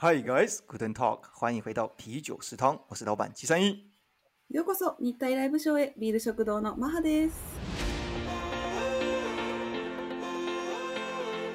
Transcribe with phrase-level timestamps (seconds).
[0.00, 3.84] Hi guys, Gooden Talk，欢迎回到啤酒食堂，我是老板七三一。
[4.52, 7.32] ようこそ日泰ライブショーへビール食堂のマハです。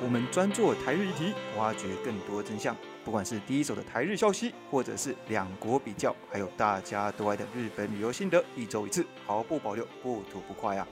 [0.02, 2.74] 我们专做台日议题，挖掘更多真相。
[3.04, 10.88] 不管是第一手的台日消息，或者是两国比较，还有大家都爱的日本旅游心得，一周一次，毫不保留，不吐不快啊！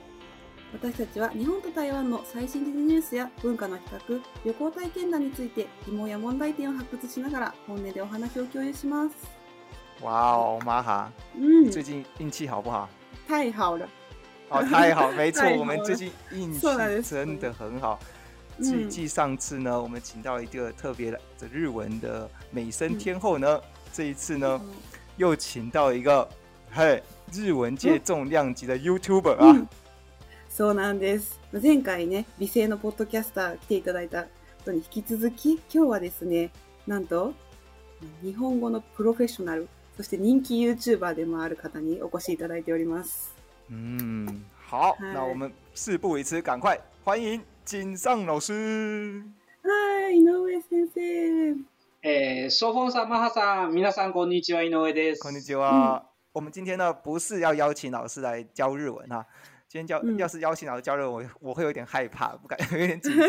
[0.80, 9.12] 私たちは日本と台湾の最新時事ニュースや文化の比較、旅行体験談について疑問や問題点を発掘しながら本音でお話を共有します。
[10.02, 12.88] 哇哦，玛哈，嗯，最近运气好不好？
[13.28, 13.88] 太好了！
[14.48, 16.58] 哦，太好， 没错，我们最近运气
[17.06, 17.96] 真的很好。
[18.60, 21.20] 继继上次呢，我们请到一个特别的
[21.52, 23.60] 日文的美声天后呢，
[23.92, 24.60] 这一次呢，
[25.18, 26.28] 又请到一个
[26.72, 27.00] 嘿
[27.32, 29.66] 日文界重量级的 YouTuber 啊。
[30.56, 31.40] そうなんです。
[31.60, 34.28] 前回ね、美声のポッドキャスター来ていただいたこ
[34.66, 36.52] とに引き続き、今日はですね、
[36.86, 37.34] なんと、
[38.22, 43.34] 日本語のプロフェッショナル、そして人気 YouTuber でもある方にお越しいただいております。
[43.68, 48.52] うん、好、はい、那我们事不宜迟，赶快欢迎井上老师。
[49.64, 52.04] はい、井上先生。
[52.08, 55.20] えー、ソフォンさん、マハさん、皆さん、こんにちは、井上です。
[55.20, 56.04] こんにちは。
[56.32, 59.26] うん、我们今天呢，不是要邀请老师来教日文啊。
[59.78, 63.28] 先教，要是邀请老师教人，我我会有点害怕，不敢， 有点 紧张。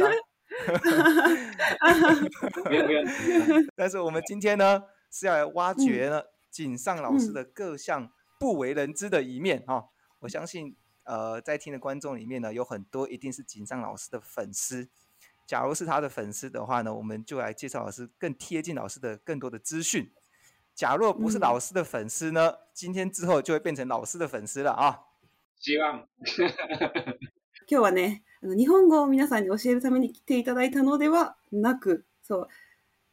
[3.76, 6.22] 但是我们今天呢，是要来挖掘呢，
[6.52, 9.86] 井上老师的各项不为人知的一面啊！
[10.20, 14.88] 我相信，呃，在听的观众里面呢，有很多一定是井上老师的粉丝。
[15.48, 20.12] 假如是他的粉丝的话呢，我们就来介绍老师更贴近老师的更多的资讯。
[20.76, 25.00] 假若不是老师的粉丝呢，今天之后就会变成老师的粉丝了啊！
[25.66, 26.52] 今
[27.68, 32.48] 日はね、あの日本語を皆さんに教えるために来ていただいたのではなく、そう、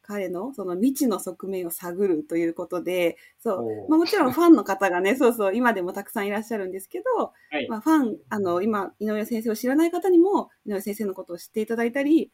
[0.03, 12.31] 彼のその未知の側面を探るということで、そう、まあ、もちろんファンの方がね、 そうそう、今でもたくさんいらっしゃるんですけど、はい、まあ、ファン、あの、今、井上先生を知らない方にも、井上先生のことを知っていただいたり、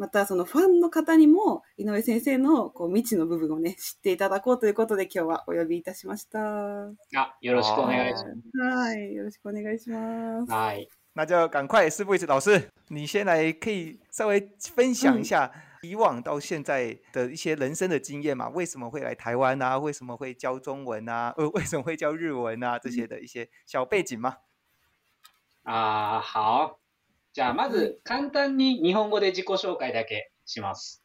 [0.00, 6.84] またそのファンの方にも井上先生のこう未知の部分をね知っていただこうということで今日はお呼びいたしました。
[6.86, 6.88] あ、
[7.42, 8.74] よろしくお願いします。
[8.76, 10.50] はい、よろしくお願いします。
[10.50, 10.88] はい。
[11.14, 14.40] 那就赶快，事不宜迟，老师，你先来可以稍微
[14.74, 15.50] 分享一下
[15.82, 18.48] 以往到现在的一些人生的经验嘛？
[18.48, 19.76] 为什么会来台湾啊？
[19.78, 21.34] 为什么会教中文啊？
[21.36, 22.78] 呃，为什么会教日文啊？
[22.78, 24.36] 这些的一些小背景吗？
[25.64, 26.79] 啊、呃，好。
[27.32, 31.02] じゃあ、まず簡単に日本語で自己紹介だけします。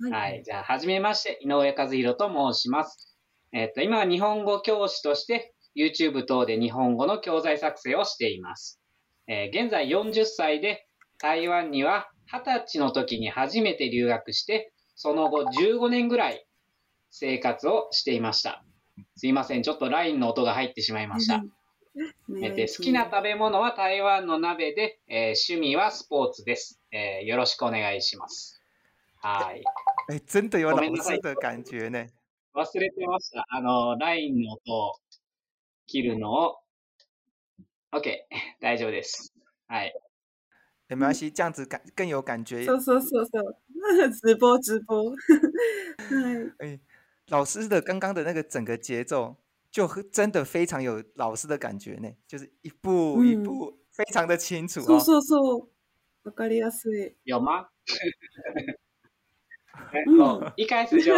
[0.00, 0.12] はい。
[0.12, 3.14] はい、じゃあ、はじめまして、井上和弘と申します。
[3.52, 8.80] えっ、と、今は日本語教師として、YouTube 等で日本語の教材作成をしています。
[9.28, 10.86] えー、現在40歳で、
[11.18, 16.46] 台湾には20歳の時に初めて留学して、その後15年ぐらい
[17.10, 18.64] 生活をしていました。
[19.16, 19.62] すいません。
[19.62, 21.44] ちょっと LINE の音が入ってしまいました。
[22.54, 27.26] で好きな食べ物は台湾の鍋で、えー、趣味はスポーツです、えー。
[27.26, 28.60] よろしくお願いします。
[29.22, 29.64] はい。
[30.12, 32.10] え、真的有老感ね。
[32.54, 33.46] 忘れてました。
[33.48, 34.94] あの、LINE の音を
[35.86, 36.56] 切るのを。
[37.94, 38.04] OK、
[38.60, 39.32] 大丈夫です。
[39.66, 39.94] はい。
[40.90, 42.62] え、关系，这样子感更有感觉。
[42.64, 43.42] 说说说说，
[44.10, 45.14] 直播直播。
[46.58, 46.78] 哎，
[47.28, 49.36] 老师的刚刚的那个整个节奏，
[49.76, 54.80] 就真的非常有老师的感觉呢，就是一步一步非常的清楚。
[54.80, 55.68] 哦哦哦，
[56.22, 57.12] 我かりやすい。
[57.24, 57.68] 有吗？
[60.18, 61.12] 哦，一开始就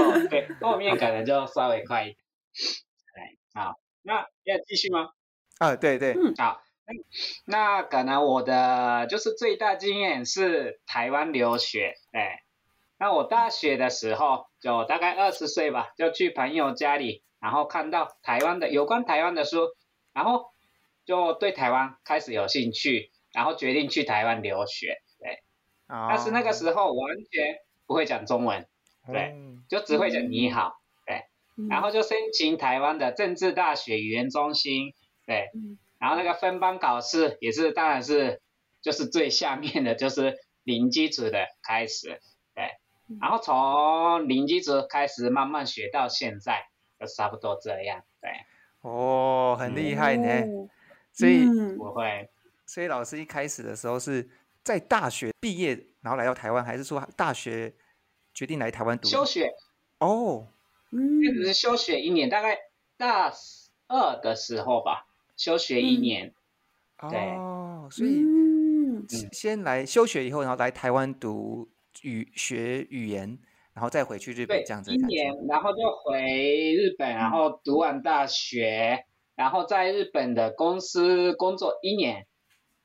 [0.61, 2.17] 后面可能就稍微快一点。
[3.15, 5.11] 哎，好，那要继续吗？
[5.59, 6.61] 啊，对对，嗯，好。
[7.45, 11.95] 那可能我的就是最大经验是台湾留学。
[12.11, 12.43] 哎，
[12.99, 17.23] 那我大学的时候就大概二十岁吧，就去朋友家里。
[17.41, 19.69] 然后看到台湾的有关台湾的书，
[20.13, 20.47] 然后
[21.05, 25.39] 就对台湾开始有兴趣，然后决定去台湾留学，对。
[25.89, 27.57] 但是那个时候完全
[27.87, 28.67] 不会讲中文，
[29.07, 29.35] 对，
[29.69, 30.75] 就只会讲你好，
[31.07, 31.23] 对。
[31.69, 34.93] 然后就申请台湾的政治大学语言中心，
[35.27, 35.49] 对。
[36.01, 38.41] 然后那个分班考试也是，当然是
[38.83, 42.21] 就是最下面的，就是零基础的开始，
[42.55, 42.71] 对。
[43.21, 46.67] 然后从零基础开始慢慢学到现在。
[46.99, 48.29] 都差不多这样，对，
[48.83, 50.69] 哦，很厉害呢，
[51.13, 51.47] 所以
[51.77, 52.29] 不会，
[52.67, 54.29] 所以老师一开始的时候是
[54.65, 57.73] 在大学毕业，然后来到台湾，还是说大学
[58.35, 59.51] 决定来台湾读休学？
[60.01, 60.49] 哦，
[60.91, 62.59] 嗯，开是休学一年，大概
[62.97, 63.33] 大
[63.87, 65.07] 二的时候吧，
[65.37, 66.35] 休学一年，
[67.09, 68.25] 对，哦，所以
[69.33, 71.69] 先来休学以后，然后来台湾读
[72.03, 73.39] 语学语言。
[73.79, 74.91] 然后再回去日本，这样子。
[74.91, 79.05] 一年，然后就回日本，然后读完大学，
[79.37, 82.27] 然后在日本的公司工作一年，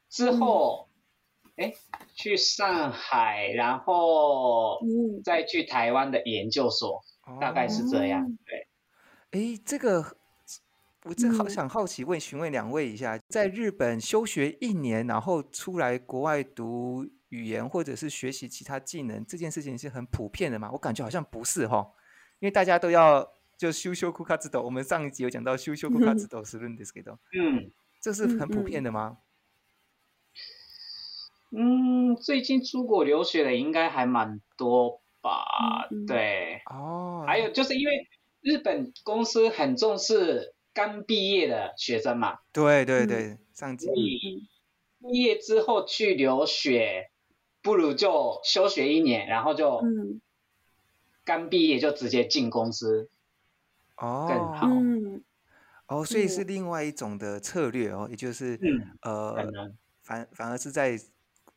[0.07, 0.89] 之后，
[1.55, 1.73] 哎，
[2.13, 4.77] 去上海，然后
[5.25, 7.01] 再去台湾的研究所，
[7.41, 8.27] 大概是这样。
[8.45, 8.67] 对，
[9.55, 10.05] 哎，这个
[11.05, 17.07] 我正好想好奇问询问两位一下，在日本休学一年，然后出来国外读。
[17.33, 20.69] 语言或者是学习其他技能这件事情是很普遍的吗？
[20.71, 21.83] 我感觉好像不是哈，
[22.39, 23.27] 因为大家都要
[23.57, 24.61] 就修修库卡之斗。
[24.61, 29.17] 我们上一集有讲到修修库卡之斗是论的，嗯，这是很普遍的吗？
[31.57, 35.87] 嗯，最近出国留学的应该还蛮多吧？
[36.07, 38.07] 对，哦，还有就是因为
[38.41, 42.37] 日本公司很重视刚毕业的学生嘛。
[42.51, 44.49] 对对对，上一以
[44.99, 47.09] 毕业之后去留学。
[47.63, 50.19] 不如就休学一年，然后就嗯，
[51.23, 53.09] 刚毕业就直接进公司
[53.95, 54.69] 哦，更好
[55.87, 58.59] 哦，所以是另外一种的策略哦，也就是
[59.03, 59.33] 呃，
[60.03, 60.99] 反反而是在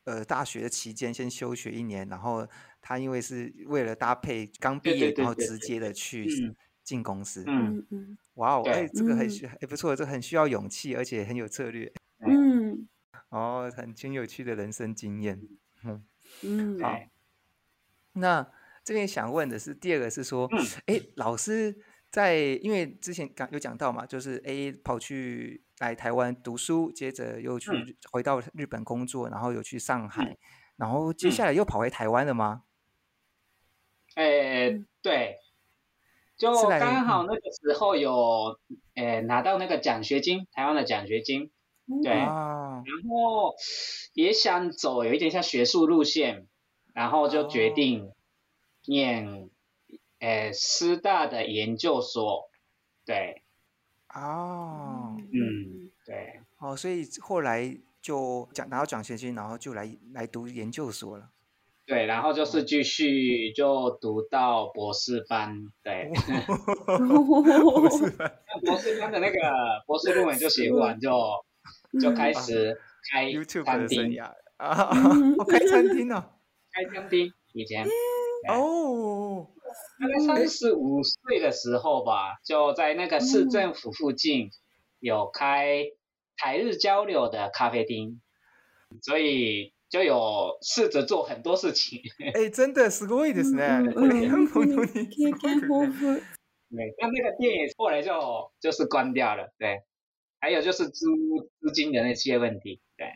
[0.05, 2.47] 呃大学期间先休学一年，然后
[2.81, 6.25] 他因为是为了搭配刚毕业，然后直接的去
[6.85, 9.27] 进公司，嗯嗯，哇哦，哎，这个很
[9.59, 12.87] 哎不错，这很需要勇气，而且很有策略，嗯，
[13.27, 15.41] 哦，很挺有趣的人生经验。
[16.43, 16.97] 嗯好。
[18.13, 18.45] 那
[18.83, 20.49] 这边想问的是，第二个是说，
[20.87, 21.75] 哎，老师
[22.09, 27.69] 在因为之前刚有讲到嘛，就是 A 跑去来台湾读书，接着又去
[28.11, 30.35] 回到日本工作，然后又去上海，
[30.77, 32.63] 然后接下来又跑回台湾了吗？
[34.15, 34.69] 哎，
[35.03, 35.35] 对，
[36.35, 38.57] 就刚好那个时候有
[38.95, 41.51] 哎拿到那个奖学金，台湾的奖学金。
[42.03, 43.55] 对，然后
[44.13, 46.45] 也想走有一点像学术路线，
[46.93, 48.11] 然后就决定
[48.85, 49.49] 念，
[50.19, 52.49] 呃，师大的研究所，
[53.05, 53.41] 对，
[54.13, 61.29] 哦，嗯，对，哦，所以后来就奖拿到奖学金，然后就来来读研究所了，
[61.85, 66.11] 对，然后就是继续就读到博士班，对，
[66.85, 68.33] 博士班，
[68.65, 69.37] 博士班的那个
[69.85, 71.09] 博士论文就写不完就。
[71.99, 72.79] 就开始
[73.11, 73.25] 开
[73.65, 74.33] 餐厅啊！
[75.37, 76.35] 我开餐厅了，
[76.71, 77.85] 开餐厅以前
[78.49, 79.47] 哦，
[79.99, 84.51] 大概三十五岁的时候吧，就在那个市政府附近
[84.99, 85.85] 有开
[86.37, 88.21] 台日交流的咖啡厅，
[89.01, 92.01] 所以就有试着做很多事情。
[92.33, 93.93] 哎，真的是いで的ね。
[96.69, 99.83] 对，但那个店也后来就就是关掉了，对。
[100.39, 101.07] 还有就是资
[101.59, 103.11] 资金的那些问题，对，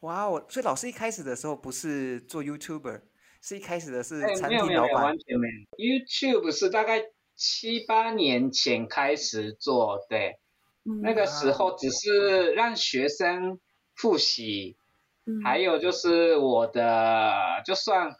[0.00, 3.00] 哇，我所以老师一开始的时候不是做 YouTuber，
[3.40, 7.02] 是一开始的是产品老板 y o u t u b e 是大概
[7.36, 10.38] 七八年前开始做，对，
[11.02, 13.58] 那个时候只是让学生
[13.94, 14.76] 复习，
[15.42, 17.32] 还有就是我的
[17.64, 18.14] 就算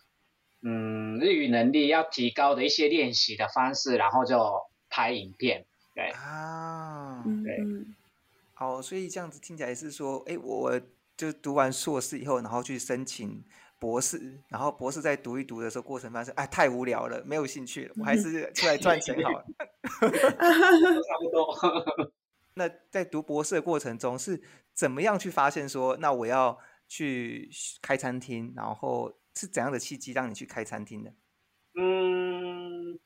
[0.62, 7.90] 嗯日语能力要提高的一些练习的方式，然后就拍影片，对啊，对。
[8.60, 10.78] 好，所以这样子听起来是说，哎，我
[11.16, 13.42] 就读完硕士以后，然后去申请
[13.78, 19.42] 博士，然后博士在读一读的时候，过程发现，哎，太无聊了，没有兴趣了，我还是出来赚钱好了。
[20.10, 22.06] 差不多。
[22.52, 24.38] 那在读博士的过程中是
[24.74, 27.48] 怎么样去发现说，那我要去
[27.80, 28.52] 开餐厅？
[28.54, 31.10] 然后是怎样的契机让你去开餐厅的？
[31.80, 33.00] 嗯。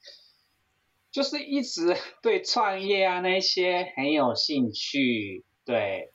[1.15, 6.13] 就是一直对创业啊那些很有兴趣，对，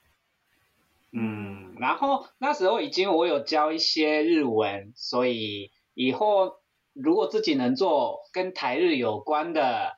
[1.14, 6.54] 嗯，然后那时候已经我有教一些日文，所以以后
[6.92, 9.96] 如果自己能做跟台日有关的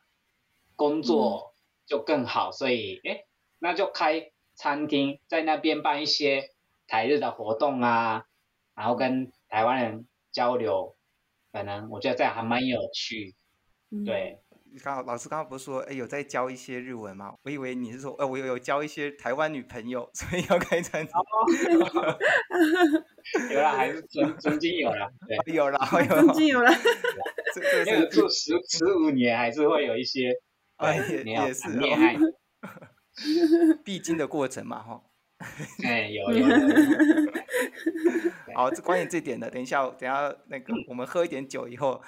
[0.76, 1.56] 工作
[1.88, 3.24] 就更好，所以哎，
[3.58, 6.50] 那就开餐厅，在那边办一些
[6.86, 8.26] 台日的活动啊，
[8.76, 10.96] 然后跟台湾人交流，
[11.52, 13.34] 可能我觉得这还蛮有趣，
[14.06, 14.41] 对。
[14.74, 17.34] 你刚老师刚刚不是说，哎，有在教一些日文吗？
[17.44, 21.14] 我以为你是说，哎，我有有交一些台湾女朋友，所以要开餐厅。
[23.50, 25.12] 有了，还是曾 曾经有了，
[25.46, 26.72] 对，有了，曾经有了，
[27.86, 30.32] 因为住十十五年，还是会有一些，
[30.78, 31.68] 哎，也是，
[33.84, 35.04] 必经的过程嘛，哈。
[35.84, 36.56] 哎，有有有。
[38.56, 42.02] 好，这关于这点的，等一下，等一下那个，我们喝一点酒以后。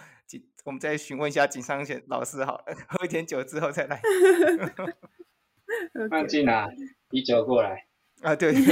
[0.64, 4.00] 我们再询问一下井上贤老师，好， 喝一点酒之后再来。
[6.10, 6.68] 放进啊，
[7.10, 7.88] 啤酒过来
[8.22, 8.64] 啊，对， 没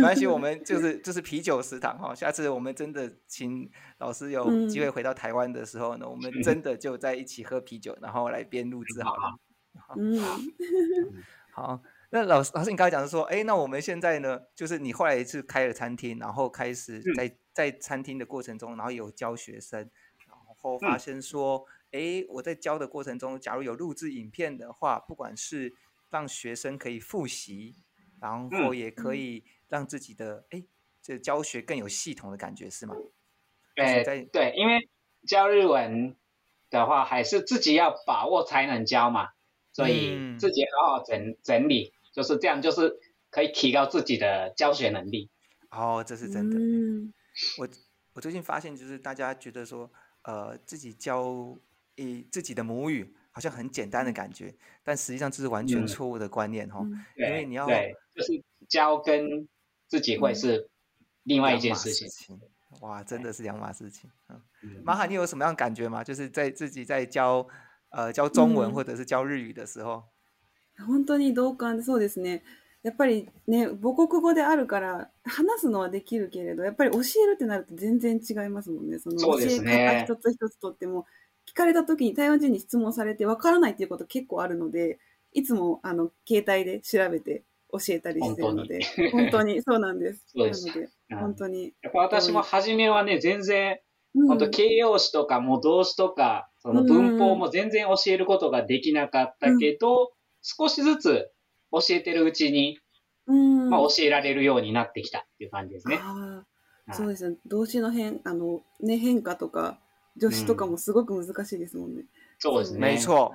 [0.00, 2.14] 关系，我们就是就是啤酒食堂哈。
[2.14, 9.38] 下次我们真的请老师有机会回到台湾的时候呢，我们真的就在一起喝啤酒，然后来边录制好了。
[9.98, 10.18] 嗯，
[11.52, 19.90] 好，那老师老师，你刚才讲说，哎，那我们现在呢，就是你后来一次开了餐厅，然后开始在在餐厅的过程中，然后有教学生。
[20.64, 25.74] 后发现说，哎，我在教的过程中，假如有录制影片的话，不管是
[26.10, 27.76] 让学生可以复习，
[28.20, 30.64] 然后也可以让自己的哎，
[31.02, 32.94] 这教学更有系统的感觉，是吗？
[33.76, 34.02] 哎，
[34.32, 34.88] 对，因为
[35.26, 36.16] 教日文
[36.70, 39.28] 的话，还是自己要把握才能教嘛，
[39.72, 42.98] 所以自己好好整整理，就是这样，就是
[43.30, 45.30] 可以提高自己的教学能力。
[45.70, 46.56] 哦，这是真的。
[46.56, 47.12] 嗯，
[47.58, 47.68] 我
[48.14, 49.90] 我最近发现，就是大家觉得说。
[50.24, 51.54] 呃，自己教
[51.96, 56.80] 以自己的母语，好像很简单的感觉，但实际上这是完全错误的观念哈。
[57.16, 59.46] 因为你要对，就是教跟
[59.86, 60.66] 自己会是
[61.24, 62.40] 另外一件事情。
[62.80, 64.10] 哇，真的是两码事情。
[64.62, 66.02] 嗯，马哈，你有什么样的感觉吗？
[66.02, 67.46] 就是在自己在教
[67.90, 70.02] 呃教中文或者是教日语的时候，
[70.88, 72.40] 本当にどうかそうですね。
[72.84, 78.98] やっぱりね、母国語であるから、話すのはできるけれど、やっぱり教えるってなると全然違いますもんね。
[78.98, 81.04] その教え方一つ一つとっても、ね、
[81.50, 84.98] 聞かれた時に台湾人に質問されてわからないっていうこと結構あるので、
[85.32, 88.80] いつもあの携帯で調べて教えたりしてるので、
[89.12, 90.22] 本当にそうなんです。
[90.36, 91.72] そうですなので、うん、本当に。
[91.80, 93.78] やっぱ私も初めはね、全然、
[94.14, 100.06] うん、本当形容詞とかも動詞とか、その文法も全然教えることができなかったけど、うん、
[100.42, 101.30] 少しずつ
[101.80, 102.78] 教えてるうちに、
[103.26, 105.98] うんまあ、教えられるようになってきたっていう感じですね。
[106.00, 109.78] あそうですね動詞の変あの、ね、変化とか
[110.20, 112.02] 助詞とかもすごく難しいですもんね。
[112.38, 112.80] そうですね。
[112.80, 113.30] 没错，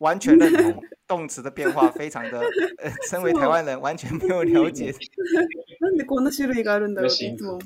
[0.00, 0.74] 完全认
[1.08, 1.16] 同。
[1.16, 2.40] 动词的变化非常的，
[3.10, 4.92] 身为台湾人完全没有了解。
[5.80, 7.58] なんでこんな種類があるんだろうっていつも。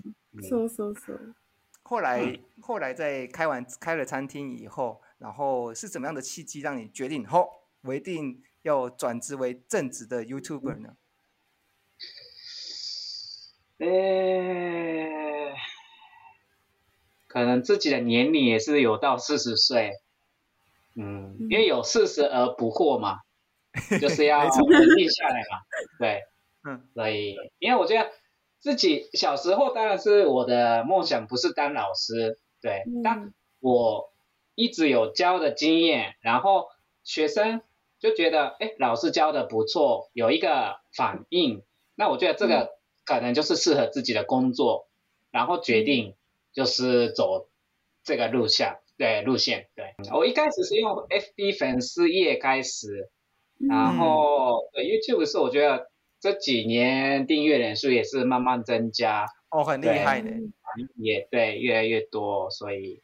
[0.43, 1.35] そうそうそう。
[1.83, 7.26] 后来后来在开完开了餐厅以后，然后是怎么样的契机让你决定？
[7.26, 7.49] 后
[7.83, 10.97] 我一定要转职为正职的 YouTuber 呢？
[13.78, 15.52] 诶，
[17.26, 19.92] 可能自己的年龄也是有到四十岁，
[20.97, 23.18] 嗯，因为有四十而不惑嘛，
[24.00, 24.49] 就是要稳
[24.97, 25.61] 定下来嘛。
[26.00, 26.23] 对，
[26.66, 28.11] 嗯，所以因为我觉得
[28.61, 34.11] 自己小时候当然是我的梦想，不是当老师，对，但我
[34.54, 36.68] 一直有教的经验，然后
[37.02, 37.61] 学生。
[38.04, 41.62] 就觉得哎，老师教的不错，有一个反应，
[41.94, 42.73] 那我觉得这个
[43.06, 44.88] 可能就是适合自己的工作，
[45.30, 46.14] 然后决定
[46.52, 47.49] 就是走
[48.04, 49.94] 这个路线，对路线，对。
[50.12, 53.08] 我一开始是用 FB 粉丝页开始，
[53.70, 60.28] 然后 YouTube 是我觉得这几年订阅人数也是慢慢增加，哦，很厉害的，
[60.96, 63.00] 也对越来越多，所以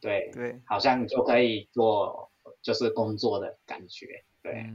[0.00, 2.28] 对对，好像就可以做。
[2.62, 4.06] 就是工作的感觉，
[4.40, 4.70] 对。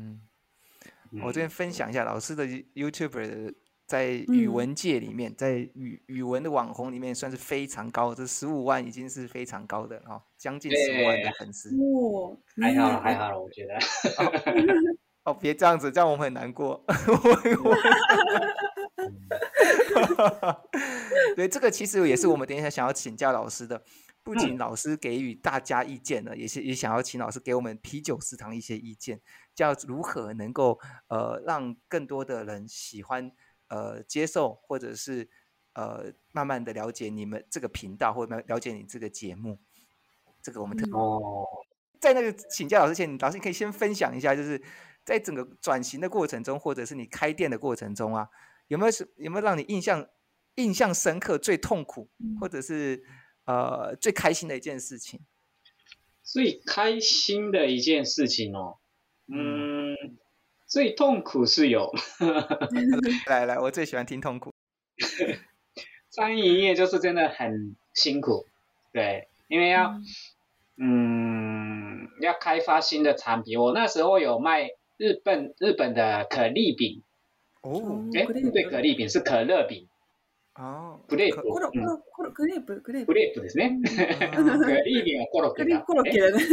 [1.24, 11.70] 我这边分享一下老师的 YouTube，在语文界里面，在语语文的网红里面算是非常高，这十五万已经是非常高的哦，将近十五万的粉丝。
[11.77, 13.75] 哇，还好，还好，我觉得。
[15.24, 16.84] 哦，别这样子，这样我们很难过。
[21.38, 23.82] 对，这个其实也是我们等一下想要请教老师的。
[24.27, 29.22] 不仅老师给予大家意见呢，也是也想要请老师给我们啤酒食堂一些意见，
[29.55, 33.31] 叫如何能够呃让更多的人喜欢
[33.69, 35.29] 呃接受或者是
[35.75, 39.57] 呃慢慢的了解你们这个频道或者了解你这个节目。
[40.41, 40.91] 这个我们特别
[42.01, 44.62] 在那个请教老师前，老师可以先分享一下，就是
[45.05, 48.27] 在整个转型的过程中，或者是你开店的过程中啊，
[48.67, 50.05] 有没有什有没有让你印象
[50.55, 52.10] 印象深刻、最痛苦
[52.41, 53.05] 或者是？
[53.47, 55.21] 呃，最开心的一件事情，
[56.21, 58.75] 最开心的一件事情哦。
[59.27, 59.95] 嗯，
[60.67, 61.93] 最痛苦是有，
[63.27, 64.51] 来来，我最喜欢听痛苦。
[66.11, 68.45] 餐饮业就是真的很辛苦，
[68.91, 69.95] 对，因为要
[70.75, 73.57] 嗯要开发新的产品。
[73.57, 77.01] 我那时候有卖日本日本的可丽饼。
[77.61, 79.87] 哦，哎，不对，可丽饼是可乐饼。
[80.57, 81.43] グクレープ。
[81.47, 83.13] コロ、コロ、コロ、クレープ、クレープ。
[83.13, 83.79] クレープですね。
[83.83, 83.91] ク
[84.85, 85.83] リービンはコロッケだ、ね。
[85.85, 86.31] コロッケだね。
[86.43, 86.47] う。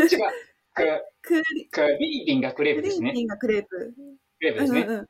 [0.75, 3.11] クリービンがクレープですね。
[3.11, 3.69] クリービンがクレープ。
[3.69, 3.95] ク
[4.41, 4.81] レープですね。
[4.83, 5.09] ううう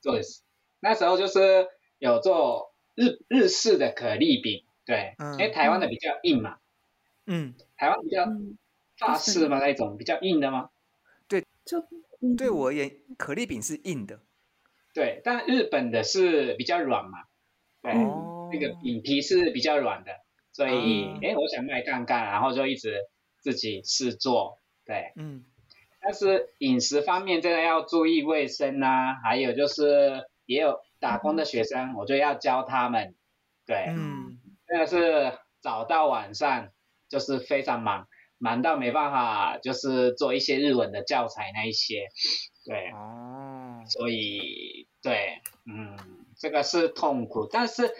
[0.00, 0.44] そうです。
[0.80, 1.68] 那时候就是
[2.00, 6.56] 有做日日式的可丽饼，对，因为台湾的比较硬嘛。
[7.26, 7.54] 嗯。
[7.76, 8.26] 台湾比较
[8.98, 10.70] 法式嘛那一种比较硬的吗？
[11.28, 11.80] 对，就
[12.36, 14.18] 对我而言，可丽饼是硬的。
[14.92, 17.18] 对，但日本的是比较软嘛。
[17.86, 17.94] 对，
[18.50, 20.10] 那个饼皮是比较软的，
[20.52, 22.98] 所以哎，我想卖蛋糕，然后就一直
[23.40, 24.58] 自己试做。
[24.84, 25.44] 对，嗯。
[26.02, 33.14] 但是饮食方面真的要注意卫生呐，还有就是也有打工的学生，我就要教他们。
[33.66, 34.38] 对，嗯。
[34.66, 36.70] 真的是早到晚上
[37.08, 42.06] 就是非常忙，忙到没办法就是做一些日文的教材那一些。
[42.64, 42.90] 对。
[42.90, 43.84] 哦。
[43.88, 45.38] 所以对，
[45.70, 46.15] 嗯。
[46.38, 47.90] 这个是痛苦，但是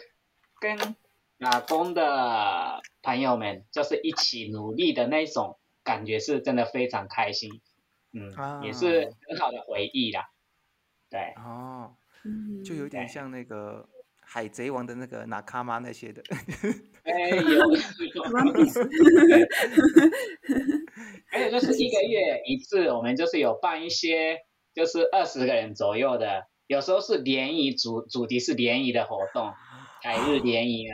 [0.59, 0.95] 跟
[1.39, 7.61] 打工的朋友们就是一起努力的那种感觉是真的非常开心，
[8.13, 10.29] 嗯，也是很好的回忆啦。
[11.09, 11.95] 对，哦，
[12.63, 13.87] 就有点像那个
[14.21, 16.21] 《海贼王》的那个哪卡妈那些的。
[17.07, 18.23] 哎有
[21.27, 24.39] 还有就是一个月一次，我们就是有办一些，
[24.75, 26.47] 就是二十个人左右的。
[26.67, 29.53] 有时候是联谊主主题是联谊的活动，
[30.01, 30.93] 台日联谊啊，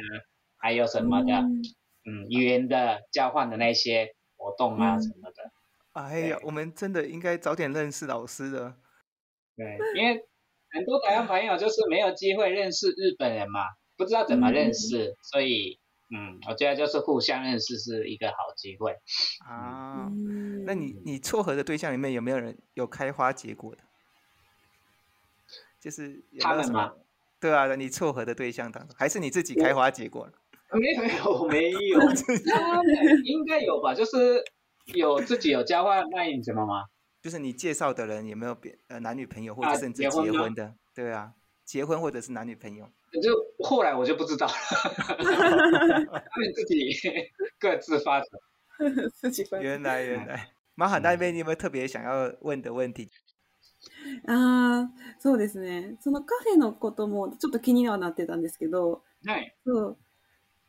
[0.57, 5.51] 还有什么的，嗯语言的交换的那些活动啊什么的。
[5.93, 8.75] 哎呀，我们真的应该早点认识老师的。
[9.55, 10.23] 对，因为
[10.71, 13.61] 很多台湾朋友就是没有机会认识日本人嘛，
[13.97, 15.79] 不知道怎么认识，所以，
[16.15, 18.91] 嗯，我觉得就是互相认识是一个好机会。
[19.47, 20.09] 啊，
[20.65, 23.81] 那你你撮合的对象里面有没有人有开花结果的？
[25.83, 26.89] 就是他什么？
[27.41, 30.31] 对啊，你撮合的对象当中，还是你自己开花结果了？
[30.79, 31.99] 没有，没有， 没有。
[33.25, 33.93] 应该有吧？
[33.93, 34.41] 就是
[34.93, 36.85] 有自己有交换那什么吗？
[37.21, 40.73] 就是你介绍的人有没有别呃，男女朋友或者甚至结婚的？
[40.95, 41.33] 对啊，
[41.65, 42.89] 结婚或者是男女朋友。
[43.21, 43.29] 就
[43.67, 44.53] 后来我就不知道了，
[46.55, 46.93] 自己
[47.59, 48.27] 各自发展，
[49.15, 49.61] 自己分。
[49.61, 53.09] 原来，原来，马海那边你有没有特别想要问的问题？
[54.27, 55.95] ああ、そうですね。
[55.99, 59.55] そのカフェのこともちょっと気にはなってたんですけど、はい。
[59.65, 59.97] そう。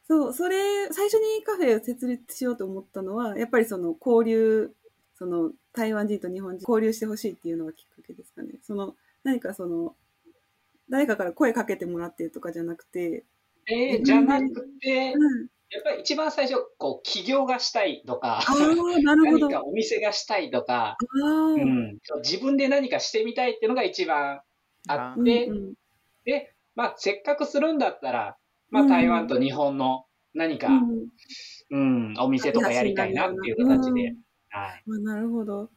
[0.06, 4.70] そう、それ、最初にカフェを設立しようと思ったのは、やっぱりその交流、
[5.18, 8.54] その台湾人と日本人交流してほしいっていうのがきっかけですかね。
[8.62, 9.94] その、何かその、
[10.90, 13.24] 誰かから声かけてもらってとかじゃなくて。
[13.66, 18.40] えー、じゃなくて、うん、やっぱり一番最初、こう、起業がしたいとか、
[19.02, 24.40] 何かお店がしたいとか、うん、自分で何かしてみたいっていうのが一番
[24.88, 25.50] あって、
[26.24, 28.36] で、まあ、せっかくするんだったら、
[28.70, 31.08] まあ、台湾と日本の何か、うん、
[31.70, 34.14] うん、お店とかやりたいなっていう形で。
[34.50, 35.70] はい、なるほど。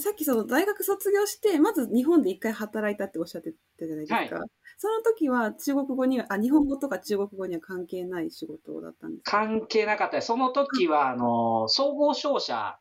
[0.00, 4.40] さっきその大学卒業して、まず日本で一回働いたっておっしゃってたじゃないですか。
[4.40, 12.76] はい、その時は中国語には、あ、日本語とか中国語には関係ない仕事だったんですか関係なかったその時は、あの、総合商社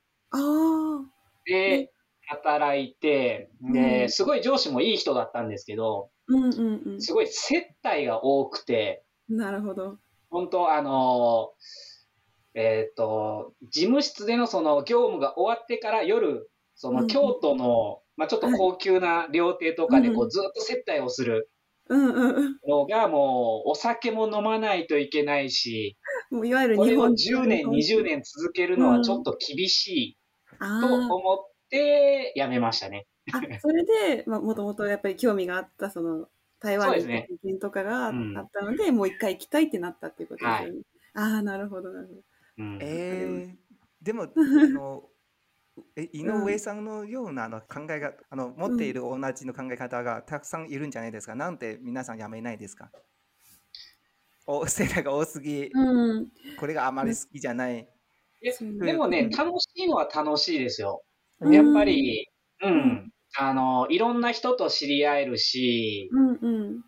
[1.46, 1.92] で
[2.26, 10.00] 働いて、で、すごい上司もいい人だったんですけど、うんうんうん、すごい接待が多くて、なるほど。
[10.32, 11.52] 本当あの、
[12.56, 21.50] えっ、ー、と、事務室でのその業務が終わってから夜その京都の、まあ、ちょっと高級な料亭とかでこうずっと接待をする
[21.90, 25.98] のがもうお酒も飲まないといけないし、
[26.32, 30.18] もういわゆる日本10年、20年続けるのはちょっと厳し
[30.60, 33.06] いと思ってやめましたね。
[33.32, 33.86] あそれ
[34.18, 36.28] で、まあ、もともとやっぱり興味があったその
[36.60, 38.16] 台湾の経験とかがあった
[38.64, 40.70] ので、ねうん、もう一回行きたいってなったっていうことですね。
[41.14, 42.20] はい、ああなるほどなるほど。
[42.60, 43.54] うん、えー、
[44.06, 45.04] でもあの
[46.12, 52.92] 井上さんのようなあの考えが、うん、あの持っている同じの考え方がたくさんいるんじゃないですか、うん、なんて皆さんやめないですか
[54.46, 56.28] お世代が多すぎ、うん、
[56.60, 57.88] これがあまり好きじゃない。
[58.82, 61.02] でもね、楽しいのは楽しいですよ。
[61.50, 62.30] やっぱり、
[62.62, 66.84] うん、あの、いろんな人と知り合えるし、うん、うん、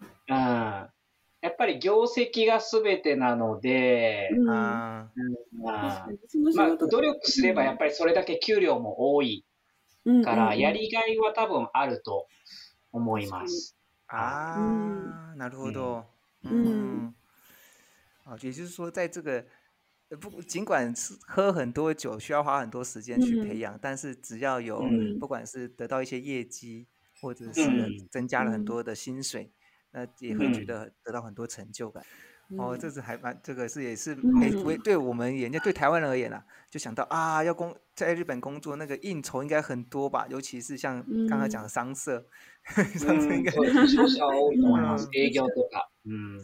[1.45, 6.07] やっぱり業績が全てなので、まあ、
[6.89, 9.45] 努力すればやっぱりそれだけ給料も多い
[10.23, 12.25] から、やりがいは多分あると
[12.91, 13.75] 思います。
[14.07, 15.35] ああ。
[15.37, 16.03] なるほど。
[16.43, 17.13] 嗯，
[18.25, 19.45] 啊、嗯，也就是说，在这个
[20.19, 24.83] 不尽管是喝很多酒，需要花很多时间去培养，但是只要有
[25.19, 26.87] 不管是得到一些业绩，
[27.21, 27.69] 或者是
[28.09, 29.51] 增加了很多的薪水，
[29.95, 32.03] 那也会觉得得到很多成就感，
[32.57, 42.27] 哦，这是还蛮这个是也是每对对我们家对台湾人而言啊，就想到啊，要工在日本工作那个应酬应该很多吧，尤其是像刚刚讲的商社，
[42.95, 43.63] 商社应该 多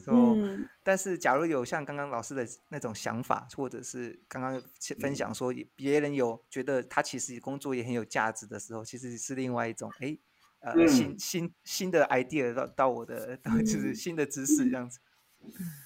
[0.07, 4.59] 嗯，但是假如有像刚刚老师的那种想法，或者是刚刚
[4.99, 10.17] 分享说别人有觉得他其实工作也很有价值的时候，其实是另外一种哎。
[10.61, 14.99] 呃，新新新的 idea 到到我的，到就是新的知识这样子。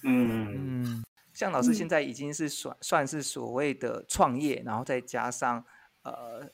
[0.04, 5.64] 嗯，像老师现在已经是算算是所谓的创业，然后再加上
[6.02, 6.46] 呃，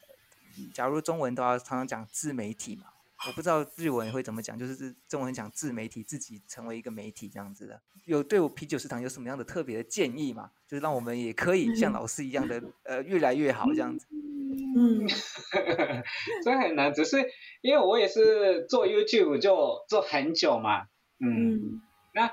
[0.72, 2.91] 假如中文的话，常常讲自媒体嘛。
[3.26, 7.80] 我不知道日文会怎么讲，就是中文讲自媒体，自己成为一个媒体这样子的。
[8.04, 10.50] 有对我啤酒食堂有什么样的特别的建议吗？
[10.66, 14.06] 就是让我们也可以像老师一样的，呃，越来越好这样子。
[14.76, 15.06] 嗯，
[16.42, 17.16] 这很难，只是
[17.61, 20.88] 因为我也是做 YouTube 就做很久嘛。
[21.24, 21.80] 嗯，
[22.14, 22.28] 那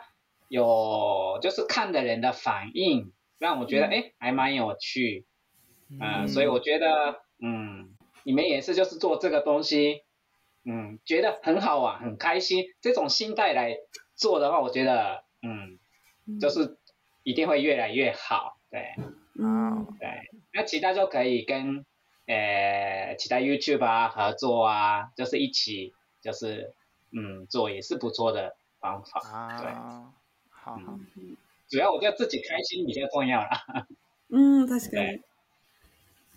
[0.47, 5.25] 有就是看的人的反应，让我觉得哎还蛮有趣
[5.99, 7.91] 啊，所以我觉得嗯，
[8.23, 10.01] 你们也是就是做这个东西。
[10.65, 12.65] 嗯，觉得很好啊，很开心。
[12.81, 13.77] 这种心态来
[14.15, 15.79] 做的话，我觉得，嗯，
[16.39, 16.77] 就是
[17.23, 18.57] 一定会越来越好。
[18.69, 18.93] 对，
[19.35, 20.29] 嗯，对。
[20.53, 21.85] 那其他就可以跟，
[22.27, 26.73] 呃，其他 YouTube 啊合作啊，就是一起，就是
[27.11, 29.21] 嗯，做也是不错的方法。
[29.29, 30.13] 啊，
[30.49, 30.77] 好。
[31.69, 33.85] 主要我觉得自己开心比较重要啦，
[34.29, 35.21] 嗯，確かに。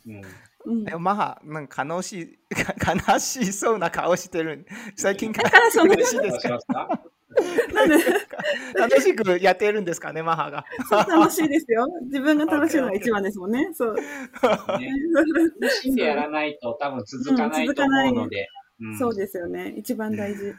[0.05, 0.23] 嗯。
[0.67, 2.39] うん、でもまなんか悲しい
[3.13, 6.89] 悲しそうな顔してる最近悲しいですか
[7.35, 14.03] で楽しくやってるんですかねマハが楽しいですよ自分が楽しいのが一番ですもんね そう、ね、
[14.43, 18.49] 楽しんでやらないと多分続かないと思うので、
[18.81, 20.55] うん、そうですよね一番大事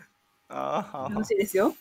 [0.50, 1.74] 楽しいですよ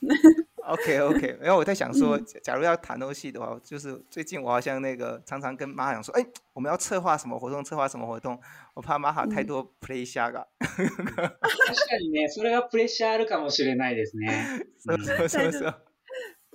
[0.64, 8.38] OK OK，然后我在想说，假如要谈东西的话，就是最近我好像那个常常跟玛哈讲说，哎，我们要策划什么活动，策划什么活动，
[8.74, 14.68] 我怕玛哈太多プレッシャー確かにね、それがプレッシャーあるかもしれないですね。
[14.78, 15.74] そうそうそうそう。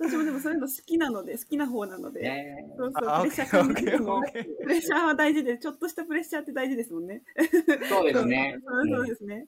[0.00, 2.32] 私もでもそういうの好きなので、好きな方なので、
[2.78, 7.22] そうそう、プレッシャー感じても、プレッシャーは大事で、ちょっとしたプレッシャーって大事ですもんね。
[7.88, 8.54] そうですね。
[8.64, 9.46] そうですね。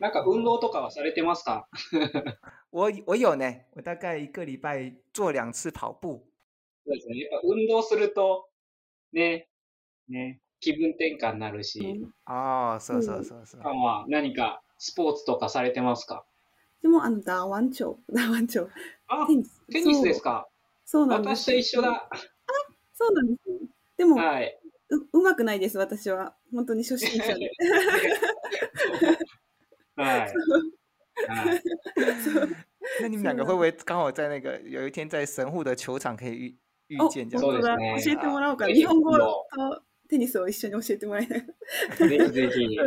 [0.00, 1.68] なんか運動とかはされてますか
[2.72, 6.24] 我我有呢，我大概一个礼拜做两次跑步。
[6.86, 7.18] そうですね。
[7.30, 8.48] やっぱ運動すると
[9.12, 9.48] ね、
[10.08, 12.02] ね、気分転換になるし。
[12.24, 13.60] ああ、そうそうそうそう。
[13.60, 16.24] まあ何かスポーツとかされてますか。
[16.80, 18.70] でもあのワンチョウ、打ワンチョウ。
[19.06, 20.48] あ、テニステニスですか。
[20.86, 21.42] そうなんです。
[21.44, 21.90] 私と一緒だ。
[21.92, 22.10] あ、
[22.94, 23.38] そうなんです。
[23.98, 24.58] でも、はい、
[24.88, 27.50] ううまくないです私は本当に初心者で。
[30.00, 30.00] 对。
[33.00, 36.56] 那你们两个会不会刚好在那个有一天在神户的球场可以遇
[36.88, 37.28] 遇见？
[37.28, 37.76] 这样子だ。
[38.02, 38.66] 教えてもらおうか。
[38.68, 42.04] 日本語とテニスを一緒に教えてもらいう。
[42.06, 42.08] い。
[42.08, 42.78] ぜひぜひ。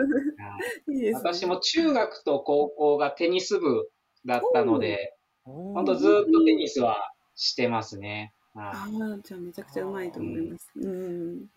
[1.13, 3.89] 私も中学と高校がテニス部
[4.25, 6.97] だったので、本当ずっとテニスは
[7.35, 8.33] してますね。
[8.55, 10.69] ああ、じゃあめちゃくちゃうまいと思います。
[10.77, 11.47] 嗯。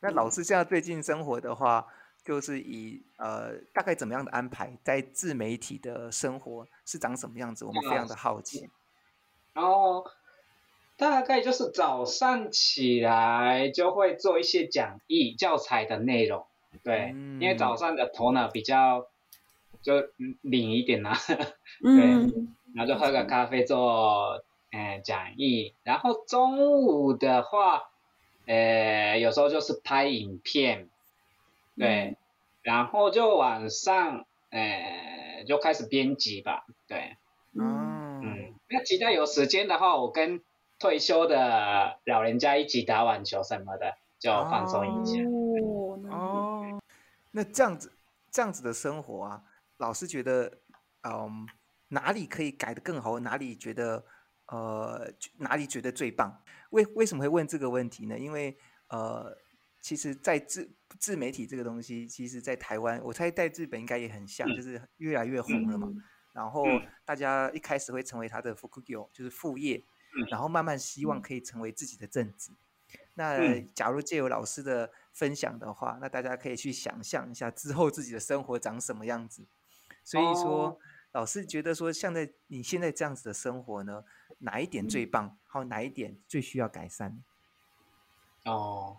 [0.00, 1.86] 那老师现在最近生活的话。
[2.24, 7.64] 就是以呃大概怎么样的安排，在自媒体的生活是长什么样子？
[7.64, 8.68] 我们非常的好奇。
[9.54, 10.06] 然后
[10.96, 16.44] 大概就是早上起来就会做一些讲义教材的内容，
[16.84, 17.08] 对，
[17.40, 19.06] 因为早上的头脑比较
[19.82, 19.94] 就
[20.42, 21.16] 灵一点啦。
[21.84, 22.54] 嗯。
[22.74, 27.88] 然后就喝个咖啡做嗯讲义，然后中午的话，
[28.46, 30.88] 呃，有时候就是拍影片。
[31.76, 32.16] 对，
[32.62, 36.64] 然后就晚上，诶，就开始编辑吧。
[36.86, 37.16] 对，
[37.58, 40.42] 嗯，那其他有时间的话，我跟
[40.78, 45.22] 退休的老人家一起打网球什么的，就放松一下。
[46.14, 46.80] 哦，
[47.30, 47.90] 那这样子，
[48.30, 49.42] 这样子的生活啊，
[49.78, 50.50] 老师觉得，
[51.04, 51.46] 嗯，
[51.88, 53.18] 哪里可以改的更好？
[53.20, 54.04] 哪里觉得，
[54.46, 56.42] 呃，哪里觉得最棒？
[56.70, 58.18] 为为什么会问这个问题呢？
[58.18, 58.56] 因为，
[58.88, 59.34] 呃，
[59.80, 60.68] 其实在这。
[60.98, 65.88] 自媒体这个东西，其实，在台湾，我猜在日本应该也很像，就是越来越红了嘛。
[66.32, 66.64] 然后
[67.04, 68.54] 大家一开始会成为他的
[69.30, 69.82] 副业，
[70.30, 72.50] 然后慢慢希望可以成为自己的正职。
[73.14, 79.44] 那假如借由老师的分享的话，那大家可以去想象一下之后自己的生活长什么样子。
[80.02, 80.78] 所以说，
[81.12, 84.04] 老师觉得说，像在你现在这样子的生活呢，
[84.38, 85.36] 哪一点最棒？
[85.46, 87.22] 还有哪一点最需要改善？
[88.44, 88.96] 哦。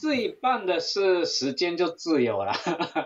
[0.00, 2.54] 自己办的是时间就自由了，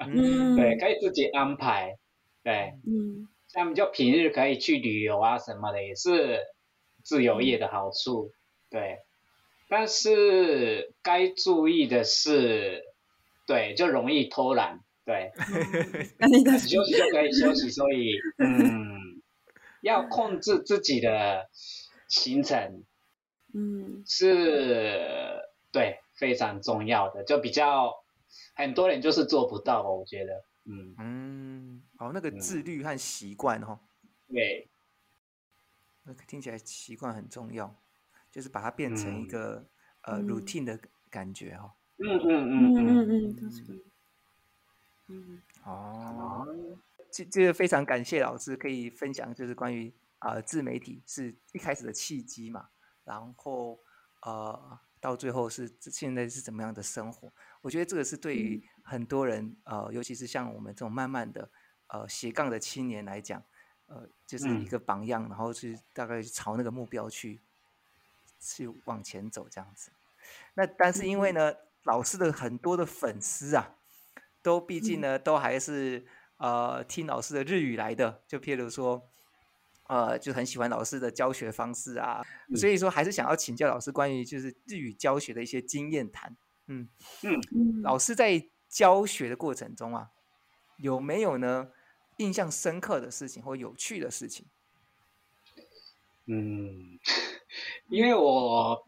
[0.08, 1.98] 嗯， 对，可以自己安排，
[2.44, 6.38] 对，嗯，像比就平日可以去旅游啊什么的，也是
[7.02, 8.30] 自由业的好处，
[8.70, 8.98] 对，
[9.68, 12.84] 但是该注意的是，
[13.48, 15.32] 对，就容易偷懒，对，
[16.60, 19.20] 休息就可以休息，所以嗯，
[19.82, 21.48] 要控制自己的
[22.06, 22.84] 行程，
[23.52, 25.98] 嗯，是，对。
[26.14, 27.92] 非常重要的，就比较
[28.54, 33.78] 很多人就是做不到，我觉得，嗯嗯，哦，那个自律和习惯哦。
[34.28, 34.68] 对，
[36.04, 37.72] 那听起来习惯很重要，
[38.30, 39.64] 就是把它变成一个
[40.02, 40.78] 呃 routine 的
[41.10, 43.82] 感觉哈，嗯嗯嗯嗯嗯嗯，
[45.08, 46.46] 嗯，哦，
[47.10, 52.68] 这这个非常感谢老师可以分享，就是关于啊自媒体是一开始的契机嘛，
[53.04, 53.78] 然后
[54.22, 54.78] 呃。
[55.04, 57.30] 到最后是现在是怎么样的生活？
[57.60, 61.46] 我觉得这个是对于很多人，呃，尤其是像我们这种慢慢的，
[61.88, 63.42] 呃，斜杠的青年来讲，
[63.84, 67.38] 呃，就是一个榜样，然后去大概朝那个目标去
[68.40, 69.90] 去往前走这样子。
[70.54, 73.76] 那但是因为呢，老师的很多的粉丝啊，
[74.40, 76.02] 都毕竟呢，都还是
[76.38, 79.06] 呃听老师的日语来的，就譬如说。
[79.86, 82.22] 呃，就很喜欢老师的教学方式啊，
[82.56, 86.34] 所以说还是想要请教老师关于就是日语教学的一些经验谈。
[86.68, 86.88] 嗯
[87.24, 90.08] 嗯嗯，老师在教学的过程中啊，
[90.78, 91.70] 有没有呢
[92.16, 94.46] 印象深刻的事情或有趣的事情？
[96.26, 96.98] 嗯，
[97.90, 98.86] 因为我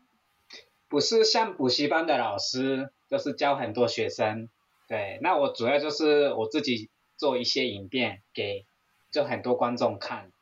[0.88, 4.48] 不是像补习班的老师，就是教很多学生。
[4.88, 8.64] 对，那我主要就是我自己做一些影片给
[9.10, 10.32] 就很多观众看。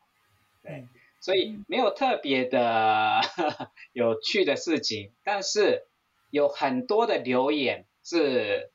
[0.65, 0.89] 对，
[1.21, 3.21] 所以没有特别的
[3.93, 5.85] 有趣的事情，但是
[6.31, 8.71] 有很多的留言是，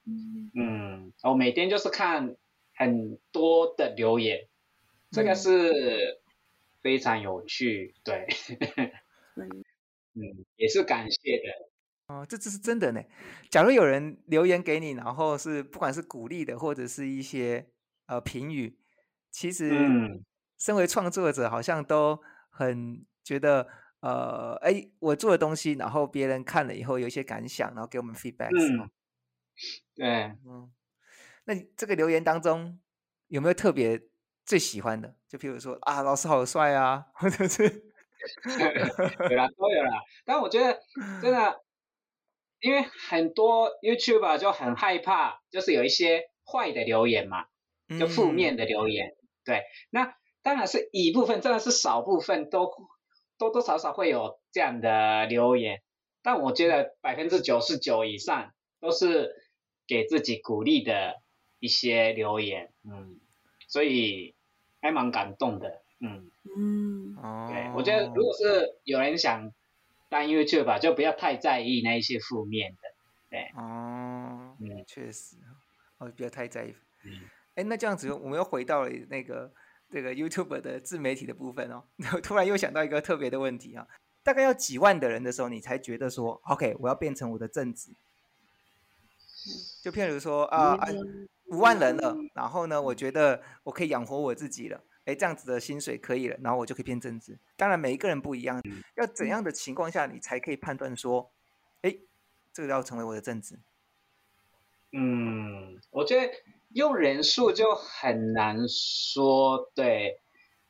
[0.56, 2.36] 嗯，我每天就是看
[2.76, 4.48] 很多的留言，
[5.12, 6.22] 这个是
[6.84, 8.28] 非常有趣，对，
[10.14, 11.70] 嗯，也是感谢的，
[12.14, 13.02] 哦，这只是真的呢。
[13.50, 17.66] 假如有人留言给你，然后是不管是鼓励的，或者是一些
[18.06, 18.78] 呃评语，
[19.32, 19.74] 其实。
[20.60, 23.68] 身为创作者，好像都很觉得，
[24.02, 28.50] 呃，哎，我做的东西，然后别人看了以后有一些感想，然后给我们 feedback。
[28.52, 28.90] 嗯，
[29.96, 30.08] 对，
[30.46, 30.70] 嗯，
[31.46, 32.78] 那这个留言当中
[33.28, 34.00] 有没有特别
[34.46, 35.16] 最喜欢的？
[35.30, 37.64] 就譬如说啊，老师好帅啊，或者是，
[38.44, 39.98] 有啦，都有啦。
[40.26, 40.78] 但我觉得
[41.24, 41.62] 真的，
[42.60, 47.46] 因为很多 YouTube 啊就很害怕，就是有一些坏的留言嘛，
[47.98, 49.16] 就负面的留言。
[49.46, 50.16] 对，那。
[50.50, 52.72] 当然是一部分，真的是少部分，都
[53.38, 55.84] 多多少少会有这样的留言，
[56.24, 59.32] 但我觉得百分之九十九以上都是
[59.86, 61.22] 给自己鼓励的
[61.60, 63.20] 一些留言，嗯，
[63.68, 64.34] 所以
[64.82, 69.54] 还蛮感动的，嗯嗯，对，我觉得如果是有人想
[70.10, 72.78] 当 YouTube 吧，就不要太在意那一些负面的，
[73.30, 75.36] 对哦，嗯，确实，
[76.00, 76.74] 哦，不要太在意，
[77.06, 79.54] 嗯，哎，那这样子，我们又回到了那个。
[79.92, 83.88] 这个 YouTube 的自媒体的部分哦，然 后突然又想到一个特别的问题啊，
[84.24, 87.92] 大概要几万的人的时候，你才觉得说 OK，我要变成我的正职，
[89.82, 90.78] 就譬如说啊，
[91.48, 97.40] 五万人了，然后呢，我觉得我可以养活我自己了，哎，这样子的薪水可以了，然后我就可以变正职。
[97.58, 98.62] 当然每一个人不一样，
[98.96, 101.32] 要怎样的情况下你才可以判断说，
[101.82, 101.98] 哎，
[102.54, 103.58] 这个要成为我的正职？
[104.92, 106.32] 嗯，我觉得。
[106.74, 110.22] 用人数就很难说，对，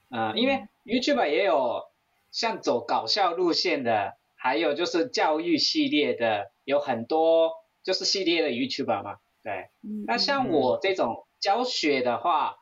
[0.10, 1.84] 嗯，因为鱼趣吧也有
[2.32, 7.52] 像走搞笑路线的，还有就是教育系列的，有很多
[7.84, 9.68] 就是系列的鱼趣吧嘛，对，
[10.08, 12.56] 那像我这种教学的话，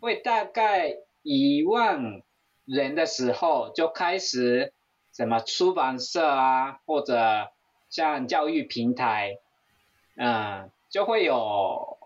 [0.00, 2.22] 会大概一万
[2.64, 4.72] 人的时候就开始，
[5.12, 7.50] 什么出版社啊，或者
[7.90, 9.34] 像教育平台，
[10.16, 11.99] 嗯，就会有。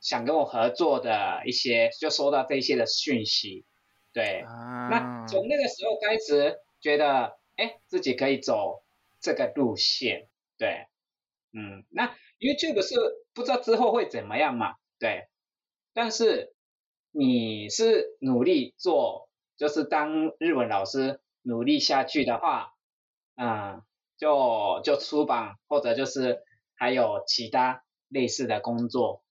[0.00, 3.64] 想跟我合作的一些，就收到这些的讯息，
[4.12, 4.42] 对。
[4.46, 8.82] 那从那个时候开始，觉得，哎，自己可以走
[9.20, 10.26] 这个路线，
[10.58, 10.86] 对。
[11.52, 12.94] 嗯，那 YouTube 是
[13.34, 15.28] 不知道之后会怎么样嘛，对。
[15.92, 16.54] 但是
[17.10, 22.72] 你是努力做，就是当日文老师努力下去的话，
[23.34, 23.84] 啊，
[24.16, 26.42] 就就出版或者就是
[26.74, 29.22] 还有其他类似的工作。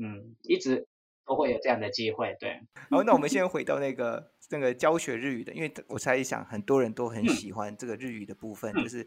[0.00, 0.88] 嗯，一直
[1.26, 2.48] 都会有这样的机会，对。
[2.88, 9.06] 然后，那我们先回到那个那个教学日语的，因为我猜一想很多人都很喜欢这个日语的部分，就是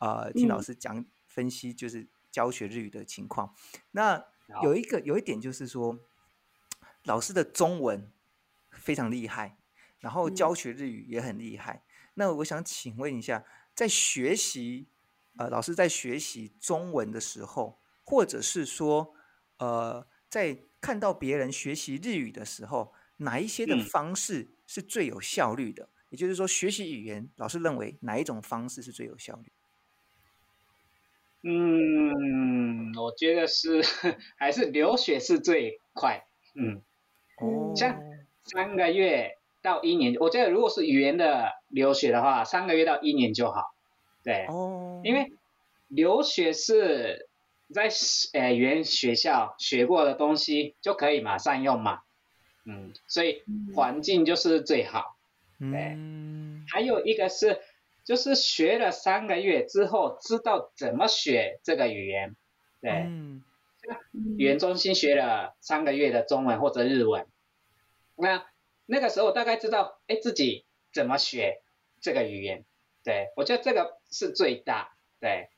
[0.00, 3.54] 呃，听老师讲分析，就是教学日语的情况。
[3.92, 4.22] 那
[4.64, 6.00] 有一个有一点就是说，
[7.04, 8.10] 老师的中文
[8.72, 9.56] 非常厉害，
[10.00, 11.84] 然后教学日语也很厉害。
[12.14, 13.44] 那我想请问一下，
[13.76, 14.88] 在学习
[15.36, 19.14] 呃，老师在学习中文的时候，或者是说
[19.60, 20.08] 呃。
[20.32, 25.90] 在看到别人学习日语的时候，哪一些的方式是最有效率的？
[26.08, 29.52] 也就是说，学习语言老师认为哪一种方式是最有效率？
[31.42, 33.82] 嗯，我觉得是
[34.40, 36.24] 还是留学是最快。
[36.54, 36.80] 嗯，
[37.36, 38.00] 哦，像
[38.42, 43.74] 三个月到一年，我觉得如果是语言的留学的话，三个月到一年就好。
[44.24, 44.46] 对，
[45.04, 45.30] 因为
[45.88, 47.28] 留学是。
[47.72, 52.00] 在诶，原学校学过的东西就可以马上用嘛，
[52.66, 53.42] 嗯，所以
[53.74, 55.16] 环境就是最好，
[55.58, 55.96] 对。
[56.68, 57.60] 还有一个是，
[58.04, 62.36] 就是学了三个月之后，知道怎么学这个语言，
[62.80, 63.06] 对。
[63.88, 63.96] 个
[64.36, 67.26] 语言中心学了三个月的中文或者日文，
[68.14, 68.46] 那
[68.86, 71.60] 那个时候大概知道，哎，自己怎么学
[72.00, 72.64] 这个语言，
[73.02, 75.48] 对我觉得这个是最大，对。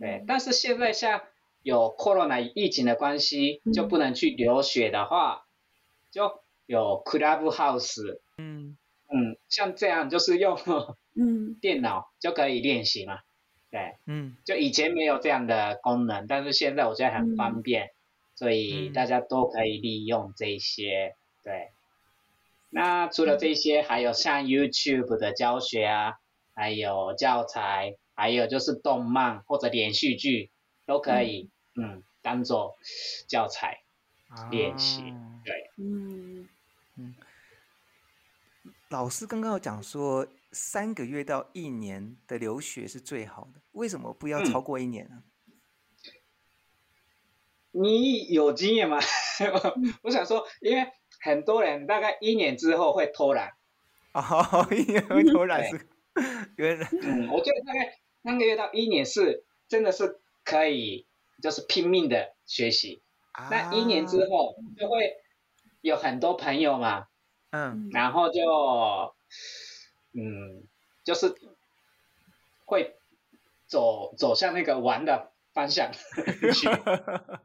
[0.00, 1.20] 对，但是现在像
[1.62, 5.44] 有冠状肺疫情的关系，就不能去留学的话，
[6.10, 8.78] 就有 c l u b House，嗯
[9.12, 10.58] 嗯，像这样就是用
[11.16, 13.20] 嗯 电脑就可以练习嘛，
[13.70, 17.90] 对，嗯，就以前没有这样的功能，但是现在我觉得很方便，
[18.34, 21.68] 所以大家都可以利用这些，对。
[22.72, 26.14] 那除了这些，还有像 YouTube 的教学啊，
[26.54, 27.96] 还有教材。
[28.20, 30.50] 还有就是动漫或者连续剧
[30.84, 32.76] 都可以，嗯，当做
[33.26, 33.80] 教材
[34.50, 36.46] 练习，对，嗯
[36.98, 37.16] 嗯。
[38.90, 45.22] 老师刚刚有讲说三个月到一年的留学是最好的，为什么不要超过一年呢？
[47.70, 48.98] 你有经验吗？
[50.04, 53.54] 我想说，因为很多人大概一年之后会偷懒。
[54.12, 55.88] 哦，一年会偷懒是
[56.56, 61.06] 原来，嗯，我觉得大概三个月到一年是真的是可以，
[61.42, 63.02] 就是拼命的学习。
[63.32, 63.48] 啊。
[63.50, 65.16] 那一年之后就会
[65.80, 67.06] 有很多朋友嘛。
[67.50, 67.88] 嗯。
[67.92, 68.44] 然后就，
[70.12, 70.62] 嗯，
[71.04, 71.34] 就是
[72.66, 72.96] 会
[73.66, 76.68] 走走向那个玩的方向去。
[76.68, 77.42] 哈哈哈。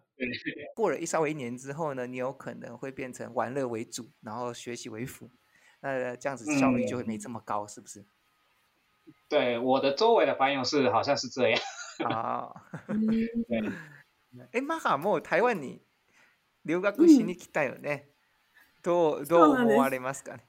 [0.75, 5.29] 过了一稍微一年之后呢，你有可能会变成玩乐为主，然后学习为辅。
[5.81, 8.03] 那这样子效率就会没这么高，是不是？
[9.29, 11.59] 对，我的周围的朋友是好像是这样。
[11.99, 12.53] ああ。
[12.89, 13.71] 对。
[14.53, 15.81] え、マハもう台湾に
[16.65, 18.09] 留学しに来たよね。
[18.83, 20.47] どうどう思われますかね。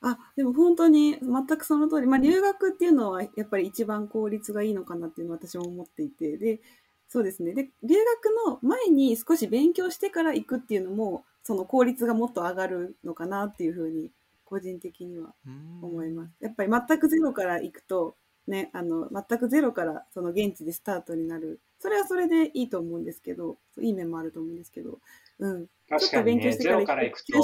[0.00, 6.60] あでも本当に全くその通り、まあ、留学っていうのはやっぱり一番効率がいいのかなっていうのは私も思っていてで
[7.08, 14.12] そうですねで留学の前に少し勉強してから行くっていうのもその効率がもっと上がるのかなっていうふうに
[14.48, 15.34] 個人的には
[15.82, 16.32] 思います。
[16.40, 18.16] やっぱり全くゼロから行くと、
[18.48, 25.00] ね、あの全くゼロからその現地でスタートになるそれはそれでいいと思うんですけどいい面もあると思うんですけど、
[25.40, 27.42] うん、確かに、ね、ゼロから行くと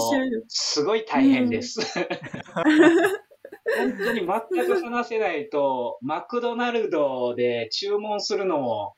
[0.49, 1.81] すごい大変です。
[3.79, 8.95] うん、本当に全く話せないとマクドナルドで注文するのも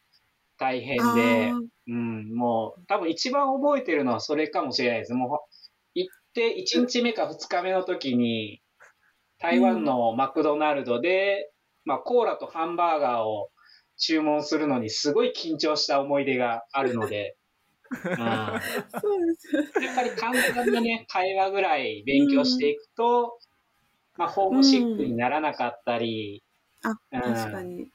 [0.60, 1.52] 大変で、
[1.88, 5.12] うん、もう多分一番覚えてるのはそれかもしれないです。
[5.12, 5.55] もう
[6.37, 8.61] で、1日目か2日目の時に、
[9.38, 11.51] 台湾のマクドナルドで、
[11.87, 13.49] うん、まあ、コーラとハンバーガーを
[13.96, 17.37] 注文するのにすごい緊張した思い出があるので、
[18.05, 18.61] やっ
[19.94, 23.38] ぱり簡単にね、会話ぐらい勉強していくと、
[24.16, 26.44] うん、まあ、ホームシックにならなかったり、
[26.85, 27.88] うん、あ、確かに。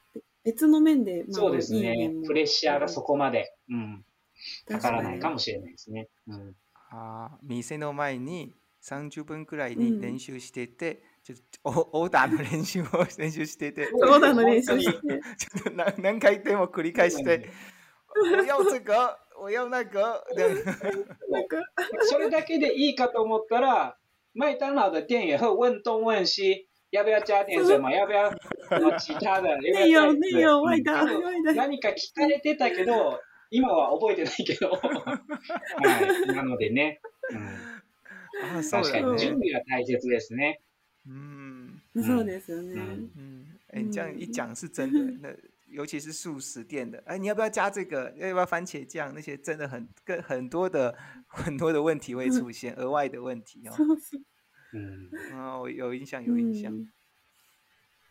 [0.44, 4.04] 別の面で、まあ、そうですねプレッシャーがそこまで、うん、
[4.68, 6.10] かからないかもしれないですね。
[6.28, 6.56] うん
[6.94, 8.54] あ店の前に
[8.86, 12.86] 30分くらいに練習してて、うん、ちょっとオーダーの練習を
[13.18, 17.50] 練習してて、オーダーの練習 ちょっと何何回でも繰り返して、
[18.22, 18.92] おやお个、
[19.38, 20.24] 我要那个、
[21.30, 21.64] 那か、
[22.08, 23.98] それだけでいいかと思ったら、
[24.34, 26.68] 麦当劳的店也会问东问西。
[26.92, 27.90] 要不要加点什么？
[27.90, 28.30] 要不要
[28.70, 29.48] 什么其他的？
[29.62, 33.18] 要不やべや、内容、味何か聞かれてたけど、
[33.52, 34.80] 今は覚えてないけど、は
[36.26, 37.02] い、なのでね、
[38.48, 40.62] うん、確かに準備は大切ですね。
[41.06, 42.74] うん、そうですよね。
[42.76, 45.12] うん、哎，这样一讲是真的。
[45.20, 45.30] 那
[45.68, 48.06] 尤其是素食店的，哎，你要不要加这个？
[48.18, 49.12] 要不要番茄酱？
[49.14, 53.76] 那些真的很、很很多的、很多的问题会出现，额外的问题哦。
[54.72, 56.72] 嗯，哦，有印象，有印象。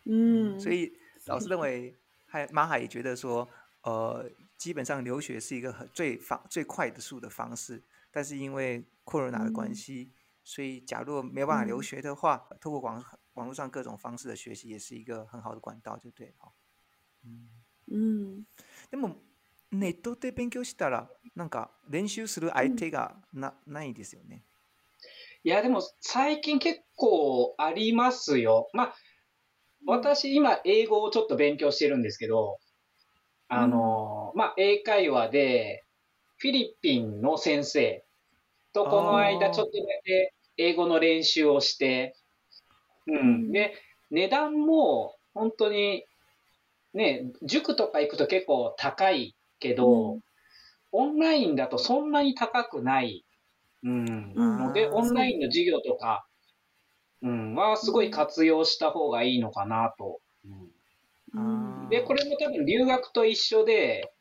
[0.05, 0.93] 嗯，所以
[1.27, 1.95] 老师认为，
[2.27, 3.49] 还马海也觉得说，
[3.85, 4.29] 呃。
[4.61, 10.11] 基本上留学是一个很最方最快的速的方式，但是因为 corona 的关系，
[10.45, 13.03] 所以假如没有办法留学的话，透过网
[13.33, 16.53] 网络上各种方式的学习也是一个很好的管道，就对哈。
[17.25, 17.49] 嗯
[17.91, 18.47] 嗯，
[18.91, 19.17] 那么
[19.71, 24.45] ね、どうで勉強したらなんか練習する相手がなないですよね。
[25.43, 28.69] いやでも最近結構ありますよ。
[28.75, 28.95] まあ、
[29.87, 32.59] 私今英語をちょっと勉強してるんですけど。
[33.53, 35.85] あの、まあ、英会話で、
[36.39, 38.03] フィリピンの先生
[38.73, 42.15] とこの間ちょっとだけ英語の練習をして、
[43.09, 43.51] うん。
[43.53, 43.75] で、
[44.13, 46.05] 値段も本当に、
[46.95, 50.21] ね、塾とか行くと結構高いけど、うん、
[50.93, 53.25] オンラインだとそんなに高くない、
[53.83, 56.25] うん、ので、オンラインの授業とか、
[57.23, 60.21] うん、はすごい活用した方がいいのかなと。
[60.47, 60.70] うん
[61.91, 64.13] で、これも多分留学と一緒で、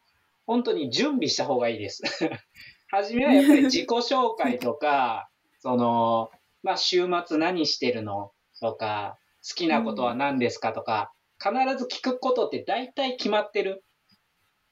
[0.45, 2.03] 本当に準備した方がいいです。
[2.91, 5.29] 初めはやっぱり自己紹介とか、
[5.59, 6.31] その、
[6.63, 8.31] まあ、週末何してるの
[8.61, 13.83] とか、好きなことは何ですかとか、必ず聞くことって大体決まってる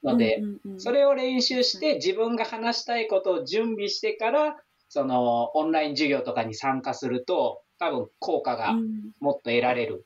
[0.03, 0.41] ので、
[0.77, 4.57] それを練習して自分が話したいことを準備してから、
[4.89, 8.73] その、オンライン授業とかに参加すると、多分効果が
[9.19, 10.05] もっと得られる、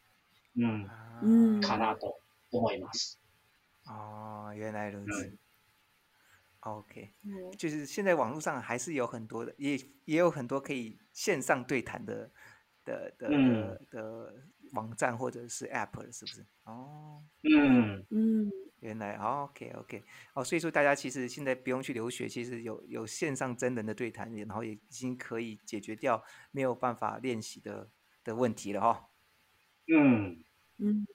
[0.57, 2.17] うん、かなと。
[3.83, 5.33] 哦，原来如此。
[6.61, 7.09] OK，
[7.57, 9.75] 就是现在网络上还是有很多的，也
[10.05, 12.29] 也有很多可以线上对谈的
[12.85, 14.33] 的的的
[14.73, 16.45] 网站或者是 App，是不是？
[16.65, 20.03] 哦，嗯嗯，原来 OK OK
[20.35, 27.89] 哦，所以说大家其实现在不用去留学，其实有有线上真人的对谈，然后也已经可以解决掉没有办法练习的
[28.23, 29.09] 的问题了哈。
[29.87, 30.43] 嗯
[30.77, 31.07] 嗯。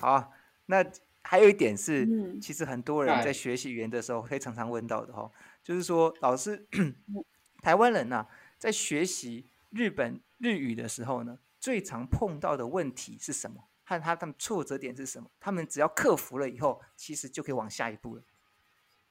[0.00, 0.32] 好，
[0.66, 0.84] 那
[1.22, 5.28] 还有一点是，其实很多人在学习语言的时候，会常常问到的哈，
[5.64, 6.66] 就是说，老师，
[7.62, 8.26] 台湾人啊，
[8.58, 13.64] 在学习日本日语的时候呢，最常碰到的问题是什么？
[13.84, 15.28] 和他们的挫折点是什么？
[15.40, 18.22] 他们只要克服了以后，其实就可以往下一步了。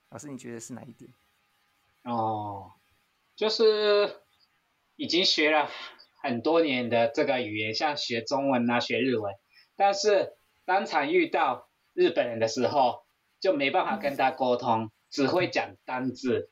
[0.09, 1.11] 老师，你觉得是哪一点？
[2.03, 2.71] 哦，
[3.35, 4.17] 就是
[4.95, 5.67] 已经学了
[6.23, 9.33] 很多年的这个语言，像学中文啊，学日文，
[9.75, 10.36] 但是。
[10.67, 13.05] 当场遇到日本人的时候，
[13.39, 16.51] 就没办法跟他沟通，只会讲单字，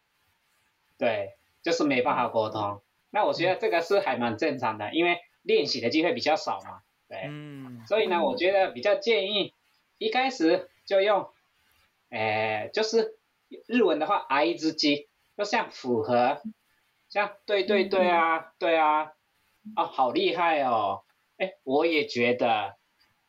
[0.97, 2.81] 对，就是没办法沟通。
[3.09, 7.23] 那我觉得这个是还蛮正常的，因为练习的机会比较少嘛，对。
[7.27, 7.85] 嗯。
[7.87, 9.53] 所以呢，我觉得比较建议
[9.97, 11.29] 一开始就用，
[12.09, 13.19] 哎，就是
[13.67, 16.41] 日文的话，I 之基，就像符合，
[17.09, 19.11] 像对对对啊，对啊，
[19.75, 21.03] 哦，好厉害哦，
[21.35, 22.77] 哎，我也觉得，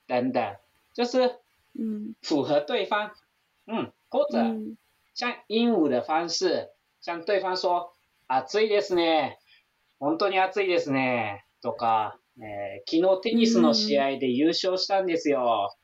[0.07, 0.57] 等等。
[0.97, 1.37] 就是
[1.79, 3.15] 嗯符合对方，
[3.67, 4.39] 嗯，或者
[5.13, 6.71] 像鹦鹉的方式，
[7.03, 7.93] 像对方说
[8.49, 9.37] 暑いですね、
[9.99, 15.77] 本当に暑いですねとか、えー、昨日テニスの試合で優勝したんですよ。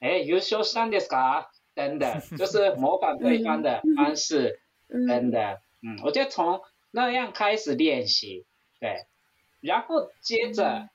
[0.00, 1.52] え優勝したんですか？
[1.76, 2.06] 等等，
[2.36, 5.40] 就是模仿对方的方式，等等。
[5.84, 8.44] 嗯，我就从那样开始练习，
[8.80, 9.06] 对，
[9.60, 10.88] 然后接着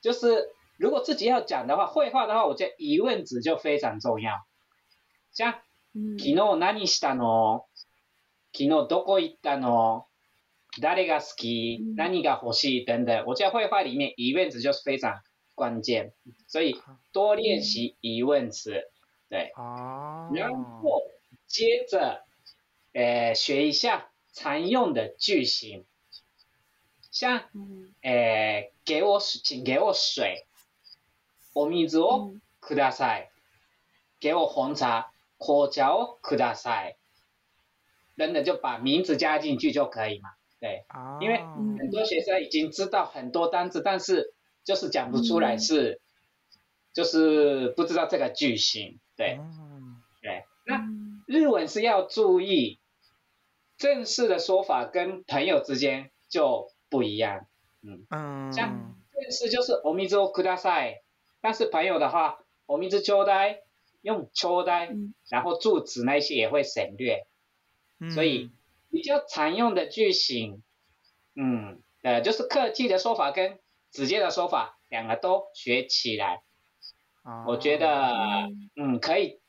[0.00, 0.48] 就是
[0.80, 4.32] 如果自己要讲的话，绘画的话，我觉得疑问词就非常重要，
[5.30, 5.60] 像，
[5.94, 7.64] うん、きのう何したの、
[8.50, 10.06] きのうどこ行ったの、
[10.80, 15.20] 誰が好き、何が欲しい等等，我觉得绘画里面疑问词就是非常
[15.54, 16.14] 关键，
[16.48, 16.74] 所以
[17.12, 18.90] 多练习疑问词，
[19.28, 21.02] 对，哦，然后
[21.46, 22.24] 接着，
[22.94, 25.84] 诶，学一下常用的句型，
[27.10, 30.46] 像，嗯，诶，给我水，请给我水。
[31.52, 33.26] 我名字哦，ください。
[34.20, 36.94] 给我红茶，紅茶をください。
[38.14, 40.28] 然后就把名字加进去就可以嘛，
[40.60, 40.84] 对。
[41.20, 41.38] 因为
[41.78, 46.00] 很多学生已经知道很多单词，但是就是讲不出来，是，
[46.92, 49.00] 就是不知道这个句型。
[49.16, 49.40] 对，
[50.22, 50.44] 对。
[50.66, 50.84] 那
[51.26, 52.78] 日文是要注意，
[53.78, 57.46] 正式的说法跟朋友之间就不一样。
[57.82, 58.04] 嗯。
[58.10, 58.52] 嗯。
[58.52, 61.00] 像正式就是おみずをください。
[61.40, 63.62] 但是朋友的话，我们一直交代，
[64.02, 64.90] 用交代，
[65.30, 67.26] 然后住址那些也会省略，
[68.10, 68.50] 所以
[68.90, 70.62] 比较常用的句型，
[71.34, 73.58] 嗯，呃，就是客气的说法跟
[73.90, 76.42] 直接的说法，两个都学起来，
[77.46, 78.12] 我觉得，
[78.76, 79.40] 嗯，可以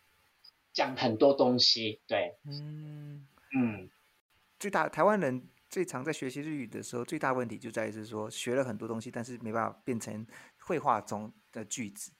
[0.72, 3.90] 讲很多东西，对，嗯嗯，
[4.58, 10.26] 最大台湾人最常在学习日语的时候，最大问题就在于是说学了很多东西，但是没办法变成。
[10.62, 12.12] 绘画中的句子，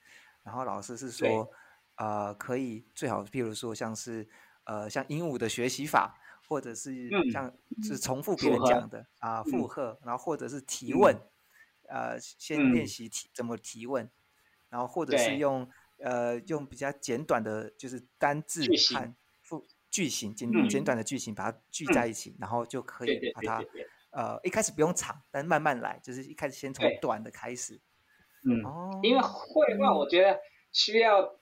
[0.42, 1.48] 然后老师是说，
[1.96, 4.28] 呃，可以最好，譬如说像是
[4.64, 11.16] 呃，像鹦鹉的学习法，或者是像是重复别人讲的啊，附和，然后或者是提问，
[11.88, 14.10] 呃，先练习提怎么提问，
[14.68, 15.68] 然后或者是用
[15.98, 18.64] 呃用比较简短的，就是单字
[18.94, 23.64] 和复句型简简短的句型把它聚在一起，然后就可以把它
[24.10, 27.80] 呃一开始不用长，但慢慢来，就是一开始先从短的开始。
[28.44, 28.64] 嗯，
[29.02, 30.40] 因为绘画我觉得
[30.72, 31.32] 需要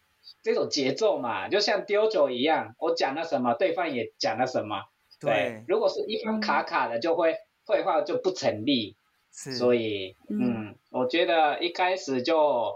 [0.42, 4.84] 这种节奏嘛，就像丢酒一样，我讲了什么，对方也讲了什么。
[5.20, 7.34] 对，如果是一方卡卡的，就会
[7.64, 8.96] 绘画就不成立。
[9.32, 12.74] 是，所以嗯，我觉得一开始就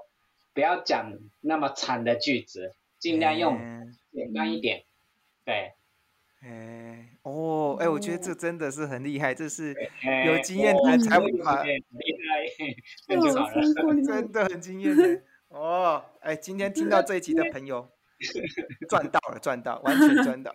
[0.52, 3.58] 不要讲那么长的句子，尽量用
[4.12, 4.84] 简单一点。
[5.44, 5.72] 对。
[6.42, 9.74] 哎，哦，哎，我觉得这真的是很厉害，这是
[10.26, 11.64] 有经验的才会不怕。
[13.06, 13.32] 真的，
[14.04, 16.02] 真的很惊艳 哦！
[16.20, 17.88] 哎，今天听到这一集的朋友
[18.88, 20.52] 赚到了，赚到，完全赚到。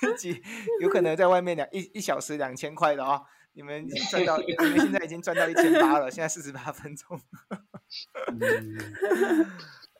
[0.00, 0.42] 这一集
[0.80, 3.20] 有可能在外面两一一小时两千块的啊，
[3.52, 7.20] 你们赚到，你现在已经赚到一千八了，现在四十八分钟。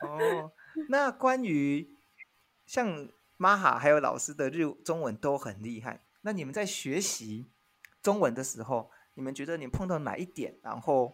[0.00, 0.50] 哦，
[0.88, 1.90] 那关于
[2.66, 7.50] 像玛哈还有老师的日中文都很厉害，那你们在学习？
[8.02, 11.12] 中文的时候，你们觉得你碰到哪一点，然后，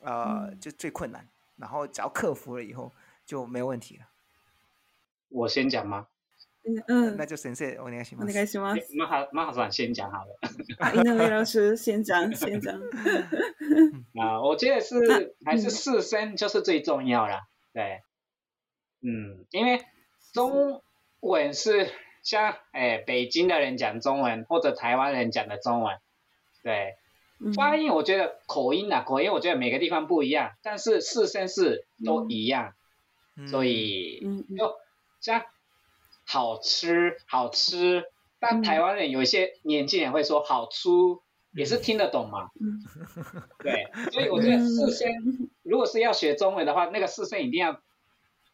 [0.00, 2.90] 呃，就最困难，然后只要克服了以后
[3.24, 4.08] 就没有问题了。
[5.28, 6.06] 我先讲吗？
[6.86, 10.30] 嗯，那就先谢我那个什么，我那个什么，马哈马哈先讲好了。
[10.94, 12.80] 那度老师先讲，先讲。
[14.18, 17.40] 啊，我觉得是还是四声就是最重要了。
[17.72, 18.00] 对，
[19.00, 19.84] 嗯，因为
[20.32, 20.82] 中
[21.20, 21.92] 文是。
[22.22, 25.96] 像哎，北京的人讲中文，或者台湾人讲的中文，
[26.62, 26.94] 对，
[27.54, 32.74] 发音我觉得口音啊，口音我觉得每个地方不一样，但是四声是都一样，
[33.48, 34.20] 所以
[34.56, 34.74] 就
[35.20, 35.42] 像
[36.24, 38.04] 好吃好吃，
[38.38, 40.88] 但台湾人有一些年轻人会说好吃，
[41.52, 42.50] 也是听得懂嘛，
[43.58, 45.08] 对，所以我觉得四声
[45.64, 47.80] 如果是要学中文的话，那个四声一定要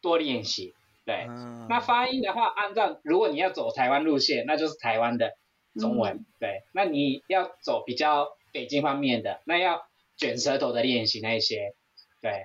[0.01, 0.73] 多练习。
[1.09, 1.27] 对，
[1.67, 5.35] 那发音的话，按照如果你要走台湾路线，那就是台湾的
[5.79, 6.23] 中文。
[6.39, 9.81] 对，那你要走比较北京方面的，那要
[10.17, 11.73] 卷舌头的练习那一些。
[12.21, 12.43] 对，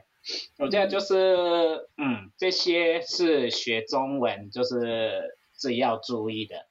[0.57, 6.65] 我觉得就是嗯，这些是学中文就是最要注意的，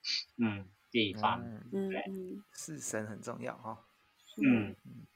[0.43, 3.55] 嗯，地方，嗯，对，嗯，是声很重要
[4.43, 4.75] 嗯，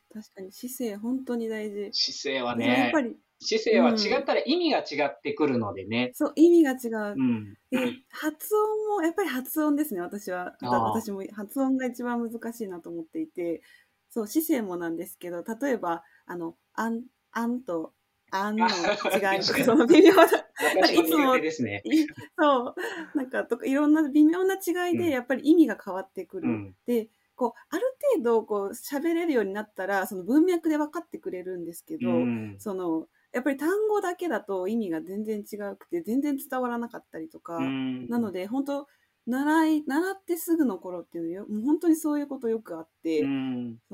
[0.09, 0.19] 姿
[0.67, 1.89] 勢本当に大事。
[1.89, 2.65] 姿勢はね。
[2.67, 3.17] やっぱり。
[3.39, 6.07] 姿勢は違ったら意味が違ってくるのでね。
[6.07, 7.15] うん、そう、意味が違う。
[7.15, 10.55] うん、で、発音も、やっぱり発音ですね、私は。
[10.61, 13.61] 私も発音が一番難しいなと思っていて、
[14.09, 17.93] そう、姿勢もなんですけど、例えば、あの、あん、あんと、
[18.31, 18.69] あんの違
[19.37, 20.25] いとか、その微妙な、
[20.91, 21.51] いつも、ね、
[22.37, 22.75] そう、
[23.15, 26.49] なんかとか、いろんな微妙な違いで、やっぱり意味が変わってくる。
[26.49, 27.83] うん、で、こう、ある
[28.15, 38.87] 程度、こう、喋れるようになったら、その文脈で分かってくれるんですけど、うん、その、やっぱり単語だけだと意味が全然違くて全然伝わらなかったりとか、なので本当
[39.27, 43.25] 習い習ってすぐの頃っていうのよもう本当にそういうことよくあって、そ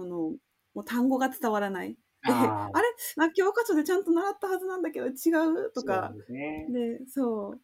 [0.04, 0.34] の
[0.76, 2.82] もう単語が伝わらないあれ
[3.18, 5.10] な教科書でちゃんと習ったはずなんだけど違
[5.52, 7.60] うとかそうで、ね、そう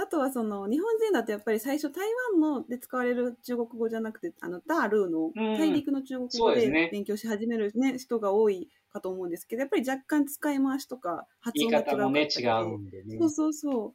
[0.00, 2.04] あとはその日本人だとやっぱり最初台
[2.34, 13.94] 湾ので使われる中国語じゃなくてあのダールーの大陸の中国語で勉強し始めるね、ね人が多いかと思うんですけどやっぱり若干使い回しとか発音が違うか、ね、違うんでねそうそうそ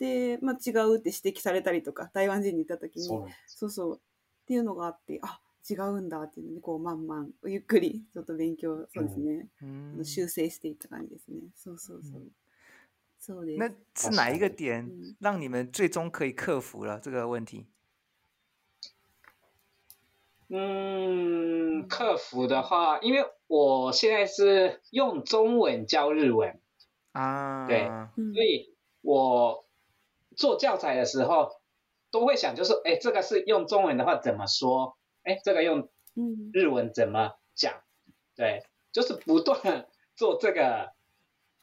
[0.00, 3.02] で、まあ、違うって指摘されたりとか台湾人に行った時に
[3.46, 5.40] そうそうっていうのがあってあ
[5.70, 12.22] 違うんだっていうのでこうまんまんゆっくりちょっと勉強そうですね、嗯、修正していった感じですねそうそうそう。
[13.24, 13.52] そうで
[13.94, 14.08] す。
[14.10, 14.84] 那是哪一个点
[15.20, 17.64] 让你们最终可以克服了这个问题？
[20.48, 26.58] 嗯，克服的话，因为我现在是用中文教日文
[27.12, 29.66] 啊，对，所以我
[30.34, 31.52] 做教材的时候
[32.10, 34.96] 都会想，就是哎，这个是用中文的话怎么说？
[35.22, 35.90] 哎，这个用
[36.54, 37.74] 日文怎么讲？
[38.34, 39.86] 对，就是不断
[40.16, 40.94] 做这个，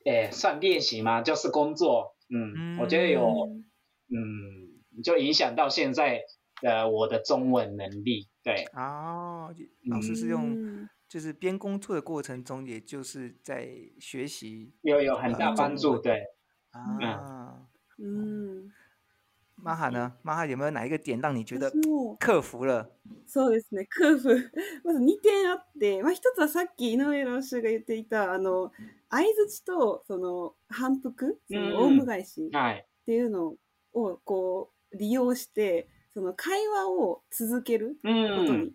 [0.05, 1.23] 哎，算练习吗？
[1.23, 3.25] 就是工作，嗯，我觉得有，
[4.13, 4.13] 嗯，
[5.03, 6.21] 就影响到现在。
[6.62, 8.28] 的我的中文能力。
[8.43, 9.49] 对啊，
[9.89, 15.97] 老师是用、嗯、就是边工作的过程中，也就是在学习，有有很大帮助。
[15.97, 16.22] 对
[16.72, 18.72] 啊，嗯，
[19.55, 20.14] 玛哈呢？
[20.22, 21.72] 玛哈有没有哪一个点让你觉得
[22.20, 22.91] 克服了？
[23.28, 24.30] そうですね、克服。
[24.84, 28.72] まず二点あって、まあ一つはさっき井上老師が言っていたあの
[29.10, 33.55] 相槌とその反復、そのオウム返しっていうの
[33.93, 35.88] をこう利用して。
[35.93, 38.72] うんその会話を続けることに、うん、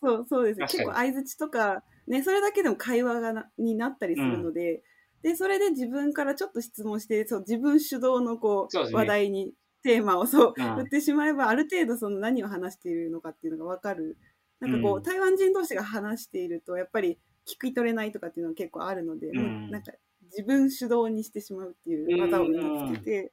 [0.00, 4.82] そうそうですね結構相づちとか、ね、それだけでも会話がなになったりするので
[5.22, 14.16] うん、でそれで自分からちょっと質問してそう自分主導のこう、ね、話題にテーマをそう、振ってしまえばある程度その何を話しているのかっていうのが分かる。
[14.58, 23.32] なんかこう、台湾人同士が話しているとやっぱり聞き取れないとかっていうのは結構あるので、うん、なんか自分主導にしてしまうっていう技を身つけて、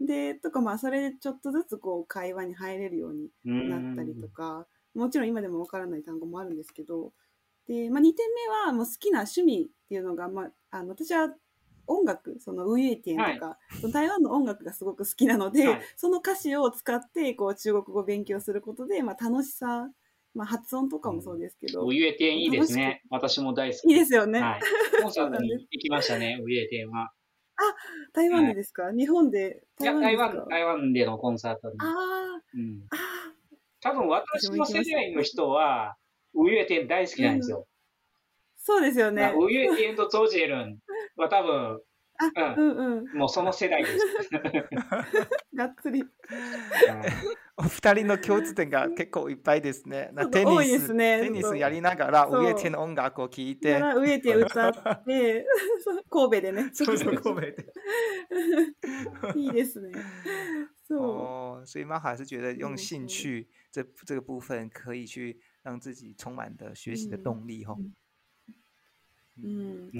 [0.00, 3.28] で、とかまあそれでちょっとずつこう会話に入れるように
[3.68, 7.12] なったりとか、もちろん今でもわからない単語もあるんですけど、
[7.66, 11.30] で、まあ2点目はもう好きな趣味っていうのが、まあ、あの私は
[11.88, 19.88] 音楽、そのウイエティエンとか、はい、台湾の音楽がすごく好きなので、はい、その歌詞を使ってこう中国語を勉強することで、まあ楽しさ、
[20.34, 21.84] まあ発音とかもそうですけど。
[21.84, 23.02] ウイエティエンいいですね。
[23.10, 23.88] 私も大好き。
[23.90, 24.40] いいですよね。
[24.40, 24.60] はい。
[25.02, 27.10] コ ンサートに行きましたね、ウイエティエンは。
[27.60, 27.74] あ、
[28.14, 31.76] 台湾でですか、日本でい台や、湾台で湾、台湾でのコンサートす。
[31.80, 31.88] あ
[32.54, 32.96] うんあ
[33.80, 35.94] 多分私の世代の人は、
[36.34, 37.64] ウユエテン大好きなんですよ。
[38.56, 39.32] そうですよね。
[39.38, 40.78] ウユエテンとトジェルン
[41.16, 41.80] は多分、
[42.56, 43.96] うん、うんもうその世代です。
[45.54, 46.02] がっつり。
[47.56, 50.10] お二人の共通点が結構いっぱいですね。
[50.12, 53.80] なテニス、ね、テニスやりながら、ウエテの音楽を聞いて。
[53.96, 55.46] ウエテ歌って、
[56.10, 56.70] 神戸でね。
[56.72, 57.56] そうそう、神戸で。
[59.36, 59.90] いいですね。
[60.86, 61.66] そう。
[61.66, 67.76] 所以妈还是觉得用兴趣这这个部分可以去让自己充满的学习的动力哦。
[67.78, 67.92] 嗯
[69.42, 69.90] 嗯，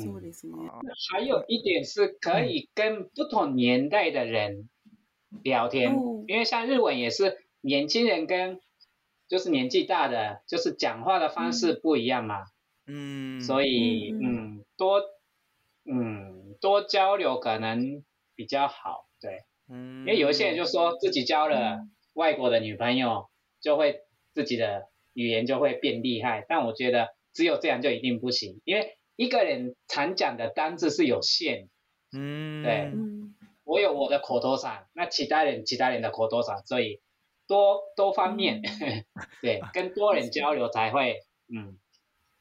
[1.13, 4.69] 还有一点是可以跟不同年代的人
[5.43, 5.95] 聊天，
[6.27, 8.59] 因为像日文也是年轻人跟
[9.29, 12.47] 就是年纪大的，就是讲话的方式不一样嘛。
[12.87, 15.03] 嗯，所以嗯多
[15.85, 18.03] 嗯多交流可能
[18.35, 19.43] 比较好，对。
[19.71, 21.79] 嗯，因为有一些人就说自己交了
[22.15, 23.29] 外国的女朋友，
[23.61, 24.01] 就会
[24.33, 28.98] 自己的语言就会变厉害，但我觉得只有这样就一定不行，因为。
[29.19, 31.69] 一个人常讲的单字是有限，
[32.13, 32.93] 嗯，对
[33.65, 37.03] 我有我的口头禅，那其他人其他人的口头禅，所以
[37.49, 38.63] 多多方面，
[39.43, 41.19] 对，跟多人交流才会
[41.53, 41.77] 嗯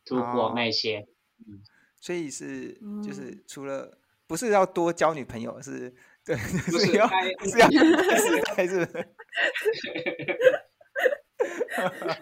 [0.05, 1.07] 突破那些，
[1.49, 1.61] 嗯，
[1.99, 3.97] 所以是就是除了
[4.27, 5.91] 不是要多交女朋友，是
[6.23, 8.85] 对， 是要 是要是还是，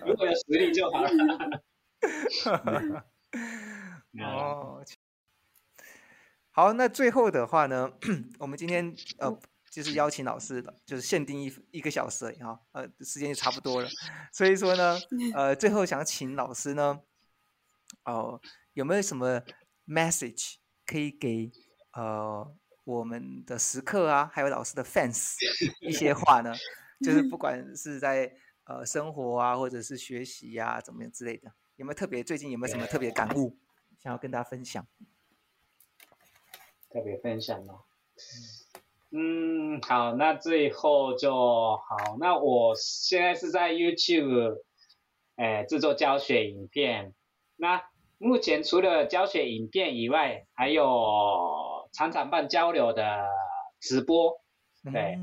[0.06, 1.10] 如果有实力就好了。
[4.24, 4.84] 哦，
[6.52, 7.92] 好，那最后的话呢，
[8.40, 9.38] 我们今天呃，
[9.70, 13.90] 就是邀请老师，就是限定一一个小时哈，呃，时间就差不多了。
[14.32, 14.98] 所以说呢，
[15.36, 17.02] 呃，最后想请老师呢，
[18.06, 18.40] 哦，
[18.74, 19.42] 有没有什么
[19.88, 20.56] message
[20.86, 21.52] 可以给
[21.94, 22.56] 呃
[22.86, 25.36] 我们的食客啊，还有老师的 fans
[25.82, 26.54] 一些话呢？
[27.04, 28.32] 就是不 管是在
[28.64, 32.24] 呃生活啊，或者是学习呀，怎么样之类的，有没有特别？
[32.24, 33.54] 最近有没有什么特别感悟？
[34.06, 34.86] 然要跟大家分享，
[36.94, 37.82] 特别分享哦。
[39.10, 42.16] 嗯，好，那最后就好。
[42.20, 44.62] 那我现在是在 YouTube，
[45.38, 47.16] 哎，制作教学影片。
[47.56, 47.82] 那
[48.20, 50.86] 目前除了教学影片以外，还有
[51.92, 53.04] 常常办交流的
[53.82, 54.40] 直播。
[54.94, 55.18] 对，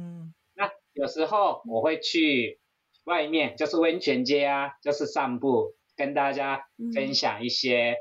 [0.54, 2.58] 那有时候我会去
[3.04, 7.94] 外面，就是温泉街啊，就是散步，跟大家分享一些。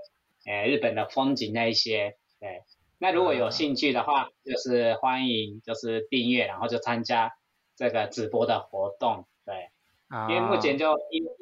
[0.45, 2.63] 诶，日本的风景那一些，对，
[2.97, 7.31] 那如果有兴趣的话，就是欢迎，就是订阅，然后就参加
[7.75, 9.69] 这个直播的活动，对，
[10.29, 10.99] 因为目前就为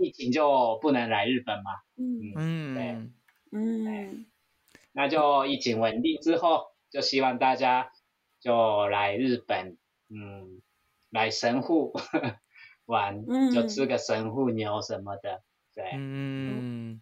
[0.07, 4.25] 疫情就不能来日本嘛，嗯嗯，对，嗯，
[4.91, 7.91] 那就疫情稳定之后，就希望大家
[8.41, 9.77] 就来日本，
[10.09, 10.61] 嗯，
[11.09, 11.93] 来神户
[12.85, 13.23] 玩，
[13.53, 15.41] 就吃个神户牛什么的，
[15.73, 16.99] 对，嗯。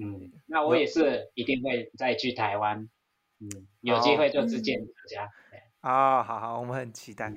[0.00, 2.88] 嗯，那我也是一定会再去台湾，
[3.40, 5.30] 嗯，有机会就自荐大家。
[5.80, 7.32] 啊，好好，我们很期待。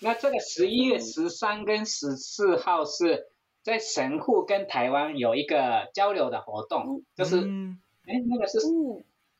[0.00, 3.26] 那这个十一月十三跟十四号是
[3.62, 8.58] 在神户跟台湾有一个交流的活动，就是，哎，那个是，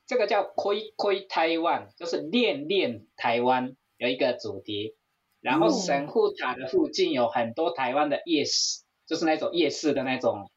[0.06, 4.94] 这个叫“亏亏台湾”，就是“恋恋台湾”有一个主题。
[5.40, 10.48] 然后神户塔的附近有很多台湾的夜市，就是那种夜市的那种，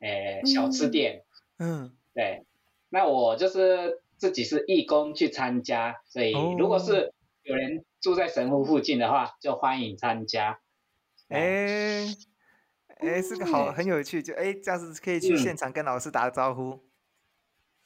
[0.00, 1.22] 诶，小吃店。
[1.58, 2.42] 嗯，对，
[2.90, 10.60] 那我就是自己是义工去参加，所以如果是有人住在神户附近的话，就欢迎参加。
[11.28, 12.04] 哎，
[12.98, 16.80] 哎，是个好，很有趣，就哎这样子可以去现场跟老师打个招呼。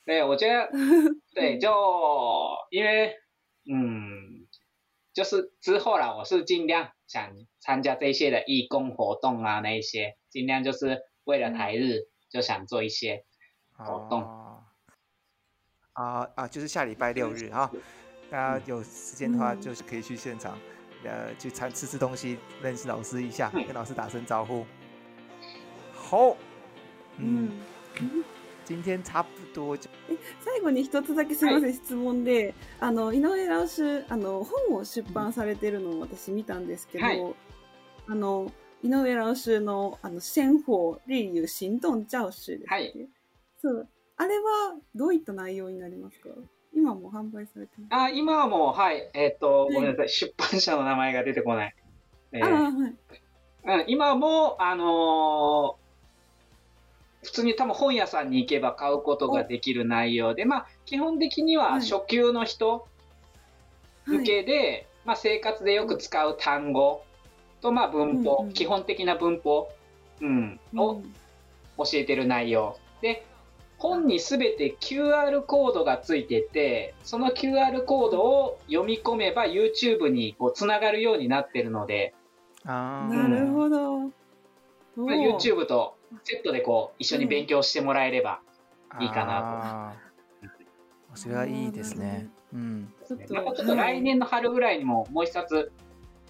[0.05, 0.69] 对，我觉得
[1.33, 1.71] 对，就
[2.71, 3.15] 因为
[3.73, 4.47] 嗯，
[5.13, 13.25] 就是之后啦，我是尽量想参加这些的义工活动啊，那一些尽量就是为了台日就想做一些。
[13.85, 14.23] 活动
[15.95, 17.69] 啊啊，就是下礼拜六日啊，
[18.31, 20.57] 大家有时间的话就是可以去现场，
[21.05, 24.65] 呃，去尝吃吃东西，认识老师一下，跟老师打声招呼。
[25.93, 26.37] 好，
[27.19, 27.51] 嗯，
[28.65, 29.77] 今天差不多。
[29.77, 29.91] 就。
[30.41, 33.49] 最後に一つだけすみません質問で、あの井上
[34.09, 37.07] あの本を出版されてるのを私見たんですけど、
[38.07, 38.51] あの
[38.83, 39.15] 井上
[39.61, 41.01] のあのチャ
[41.41, 41.47] で
[42.49, 42.61] す。
[43.63, 43.87] そう
[44.17, 44.43] あれは
[44.95, 46.29] どういった内容になりますか
[46.75, 51.75] 今も販売されてますあ今はもうはいえっ、ー、と、ごめんなさい出版社の名前が出てこない、
[52.33, 62.89] えー、はい、うん、今もあのー、普通に多分本屋さんに行けば買うことができる内容で、まあ、基本的には初級の人
[64.07, 67.03] 向けで、はいはい、まあ、生活でよく使う単語
[67.61, 69.69] と、まあ、文法、うんうん、基本的な文法、
[70.23, 71.03] うん、を
[71.79, 73.27] 教えてる内容で
[73.81, 82.13] 本にすべて QR コードがついてて、その QR コードを読み込めば YouTube にこうつながるようになってるので、
[82.67, 84.01] あなるほど。
[84.01, 84.07] ま
[84.99, 88.41] あ、YouTube とセットでこう一緒に勉強してもらえれば
[89.01, 89.95] いいかな
[90.43, 90.47] と。
[91.11, 92.29] うん、それはいいですね。
[92.53, 93.17] うん、ちょ
[93.55, 95.73] っと来年の春ぐらいにももう一冊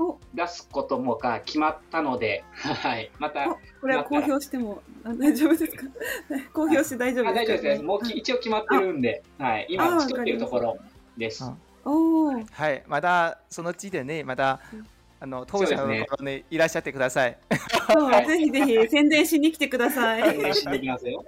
[0.00, 5.82] と出すこともが決まったので、 はい、またこれは公表しても大丈夫ですか
[6.54, 10.78] 公表して大丈夫ですか、ね、 大丈夫ですもう、一応決まってるんで、はい、今作ってるところ
[11.18, 11.44] です。
[11.84, 14.58] おはい、またその地で、ね、また、
[15.22, 17.36] あの当社のところにいらっしゃってください。
[17.92, 20.22] そう、ぜひぜひ宣伝しに来てください。
[20.22, 21.22] 宣伝しに来ますよ。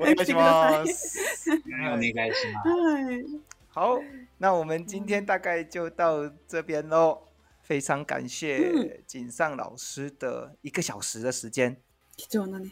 [0.00, 1.48] お願いします。
[1.70, 2.68] お願いします。
[2.68, 3.24] はい。
[3.72, 4.02] 好，
[4.40, 7.31] 那我们今天大概就到这边喽。
[7.72, 11.74] 非常感谢井上老师的一个小时的时间。
[12.18, 12.70] 非常非常感心，